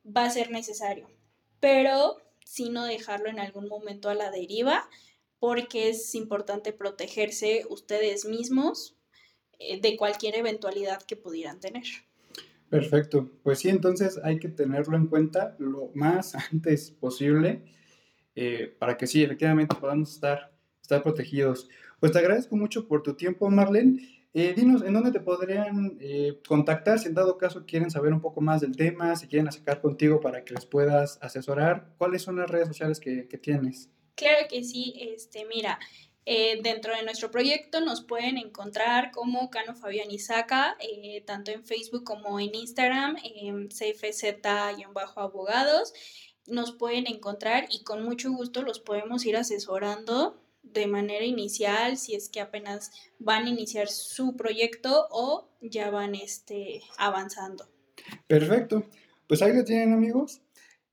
va 0.06 0.26
a 0.26 0.30
ser 0.32 0.52
necesario, 0.52 1.10
pero 1.62 2.18
si 2.44 2.68
no 2.68 2.84
dejarlo 2.84 3.30
en 3.30 3.40
algún 3.40 3.70
momento 3.70 4.10
a 4.10 4.14
la 4.14 4.30
deriva 4.30 4.90
porque 5.40 5.88
es 5.88 6.14
importante 6.14 6.74
protegerse 6.74 7.66
ustedes 7.70 8.26
mismos 8.26 8.98
eh, 9.60 9.80
de 9.80 9.96
cualquier 9.96 10.36
eventualidad 10.36 11.04
que 11.04 11.16
pudieran 11.16 11.62
tener. 11.62 11.86
Perfecto, 12.74 13.30
pues 13.44 13.60
sí, 13.60 13.70
entonces 13.70 14.20
hay 14.24 14.40
que 14.40 14.50
tenerlo 14.50 14.98
en 14.98 15.06
cuenta 15.06 15.56
lo 15.60 15.92
más 15.94 16.34
antes 16.52 16.90
posible 16.90 17.62
eh, 18.34 18.76
para 18.80 18.98
que 18.98 19.06
sí, 19.06 19.22
efectivamente 19.22 19.76
podamos 19.80 20.12
estar, 20.12 20.52
estar 20.82 21.04
protegidos. 21.04 21.70
Pues 22.00 22.12
te 22.12 22.18
agradezco 22.18 22.56
mucho 22.56 22.88
por 22.88 23.04
tu 23.04 23.14
tiempo, 23.14 23.48
Marlene. 23.52 24.26
Eh, 24.34 24.56
dinos, 24.56 24.82
¿en 24.82 24.94
dónde 24.94 25.12
te 25.12 25.20
podrían 25.20 26.00
contactar 26.48 26.98
si 26.98 27.10
en 27.10 27.14
dado 27.14 27.38
caso 27.38 27.64
quieren 27.68 27.92
saber 27.92 28.12
un 28.12 28.22
poco 28.22 28.42
más 28.42 28.62
del 28.62 28.76
tema, 28.76 29.16
si 29.16 29.28
quieren 29.28 29.48
acercar 29.48 29.80
contigo 29.80 30.20
para 30.20 30.44
que 30.44 30.56
les 30.56 30.66
puedas 30.66 31.20
asesorar? 31.22 31.94
¿Cuáles 32.00 32.24
son 32.24 32.38
las 32.38 32.50
redes 32.50 32.68
sociales 32.68 33.00
que, 33.00 33.28
que 33.28 33.38
tienes? 33.38 33.92
Claro 34.16 34.48
que 34.50 34.64
sí, 34.64 34.96
este, 34.98 35.46
mira, 35.46 35.78
eh, 36.26 36.62
dentro 36.62 36.96
de 36.96 37.04
nuestro 37.04 37.32
proyecto 37.32 37.82
nos 37.82 38.02
pueden 38.02 38.38
encontrar 38.38 39.12
como 39.12 39.50
Cano 39.50 39.76
Fabián 39.76 40.10
Isaca, 40.10 40.78
eh, 40.80 41.22
tanto 41.26 41.52
en 41.52 41.66
Facebook 41.66 42.06
como 42.06 42.40
en 42.40 42.56
Instagram, 42.56 43.18
en 43.24 43.68
CFZ-abogados. 43.70 45.94
Nos 46.48 46.72
pueden 46.72 47.08
encontrar 47.08 47.66
y 47.70 47.84
con 47.84 48.04
mucho 48.04 48.32
gusto 48.32 48.62
los 48.62 48.80
podemos 48.80 49.26
ir 49.26 49.36
asesorando 49.38 50.40
de 50.62 50.86
manera 50.88 51.26
inicial 51.26 51.98
si 51.98 52.16
es 52.16 52.30
que 52.30 52.40
apenas 52.42 52.92
van 53.20 53.46
a 53.46 53.50
iniciar 53.50 53.90
su 53.90 54.36
proyecto 54.36 55.08
o 55.12 55.50
ya 55.62 55.90
van 55.90 56.16
este, 56.16 56.82
avanzando. 56.98 57.70
Perfecto. 58.28 58.86
Pues 59.28 59.42
ahí 59.42 59.54
lo 59.54 59.64
tienen 59.64 59.94
amigos. 59.94 60.42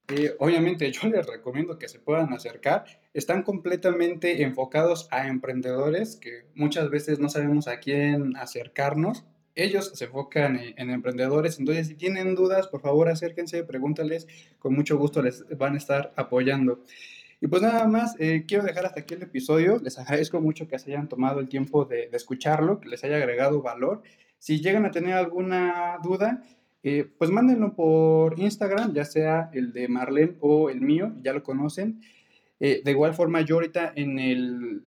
Eh, 0.09 0.37
obviamente 0.39 0.91
yo 0.93 1.09
les 1.09 1.27
recomiendo 1.27 1.79
que 1.79 1.89
se 1.89 1.99
puedan 2.01 2.33
acercar. 2.33 3.00
Están 3.13 3.43
completamente 3.43 4.43
enfocados 4.43 5.09
a 5.11 5.27
emprendedores 5.27 6.17
que 6.17 6.45
muchas 6.55 6.91
veces 6.91 7.19
no 7.19 7.29
sabemos 7.29 7.67
a 7.67 7.81
quién 7.81 8.37
acercarnos. 8.37 9.25
Ellos 9.57 9.91
se 9.95 10.05
enfocan 10.05 10.61
en, 10.77 10.91
emprendedores, 10.91 11.59
entonces 11.59 11.89
si 11.89 11.97
tienen 11.97 12.37
dudas, 12.37 12.69
por 12.69 12.81
favor 12.81 13.09
acérquense, 13.09 13.65
pregúntales, 13.65 14.29
con 14.61 14.75
mucho 14.75 14.97
gusto 14.97 15.23
les 15.23 15.45
van 15.59 15.75
a 15.75 15.79
estar 15.79 16.13
apoyando. 16.15 16.85
Y 17.41 17.49
pues 17.49 17.63
nada 17.63 17.89
más, 17.89 18.15
eh, 18.21 18.45
quiero 18.47 18.65
dejar 18.65 18.87
hasta 18.87 19.01
aquí 19.01 19.15
el 19.15 19.23
episodio. 19.23 19.81
Les 19.83 19.99
agradezco 19.99 20.41
mucho 20.41 20.69
que 20.69 20.79
se 20.79 20.93
hayan 20.93 21.09
tomado 21.09 21.41
el 21.41 21.49
tiempo 21.49 21.85
de, 21.87 22.11
escucharlo, 22.13 22.81
que 22.81 22.91
les 22.91 23.03
haya 23.03 23.17
agregado 23.17 23.63
valor. 23.63 24.03
Si 24.39 24.61
llegan 24.61 24.85
a 24.85 24.91
tener 24.91 25.15
alguna 25.15 25.99
duda, 26.03 26.45
eh, 26.83 27.11
pues 27.19 27.31
mándenlo 27.31 27.75
por 27.75 28.39
Instagram, 28.39 28.93
ya 28.93 29.05
sea 29.05 29.51
el 29.53 29.73
de 29.73 29.89
Marlene 29.89 30.37
o 30.41 30.71
el 30.71 30.81
mío, 30.81 31.13
ya 31.23 31.33
lo 31.33 31.43
conocen. 31.43 32.01
Eh, 32.61 32.83
de 32.85 32.91
igual 32.91 33.15
forma, 33.15 33.41
yo 33.41 33.57
ahorita 33.57 33.93
en, 33.97 34.19
el, 34.19 34.85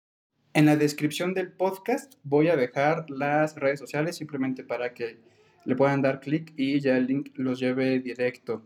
en 0.52 0.66
la 0.66 0.76
descripción 0.76 1.34
del 1.34 1.52
podcast 1.52 2.14
voy 2.22 2.48
a 2.48 2.56
dejar 2.56 3.10
las 3.10 3.56
redes 3.56 3.80
sociales 3.80 4.16
simplemente 4.16 4.62
para 4.62 4.92
que 4.92 5.18
le 5.64 5.74
puedan 5.74 6.02
dar 6.02 6.20
clic 6.20 6.52
y 6.56 6.80
ya 6.80 6.96
el 6.96 7.06
link 7.06 7.30
los 7.36 7.58
lleve 7.58 7.98
directo. 8.00 8.62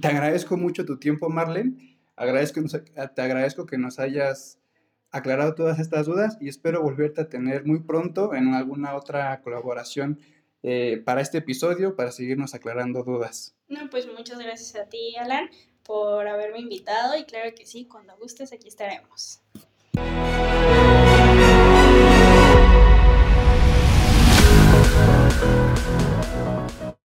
Te 0.00 0.08
agradezco 0.08 0.56
mucho 0.56 0.84
tu 0.84 0.98
tiempo, 0.98 1.28
Marlene. 1.28 1.98
Te 2.16 3.22
agradezco 3.22 3.66
que 3.66 3.78
nos 3.78 3.98
hayas 3.98 4.58
aclarado 5.10 5.54
todas 5.54 5.78
estas 5.78 6.06
dudas 6.06 6.36
y 6.40 6.48
espero 6.48 6.82
volverte 6.82 7.22
a 7.22 7.28
tener 7.28 7.64
muy 7.64 7.80
pronto 7.80 8.34
en 8.34 8.54
alguna 8.54 8.94
otra 8.94 9.40
colaboración 9.40 10.20
eh, 10.62 11.02
para 11.04 11.20
este 11.20 11.38
episodio, 11.38 11.96
para 11.96 12.12
seguirnos 12.12 12.54
aclarando 12.54 13.02
dudas. 13.02 13.56
No, 13.68 13.88
pues 13.90 14.06
muchas 14.06 14.38
gracias 14.38 14.74
a 14.76 14.88
ti, 14.88 15.14
Alan, 15.16 15.48
por 15.88 16.28
haberme 16.28 16.58
invitado 16.58 17.16
y 17.16 17.24
claro 17.24 17.54
que 17.54 17.64
sí, 17.64 17.86
cuando 17.86 18.14
gustes 18.18 18.52
aquí 18.52 18.68
estaremos. 18.68 19.40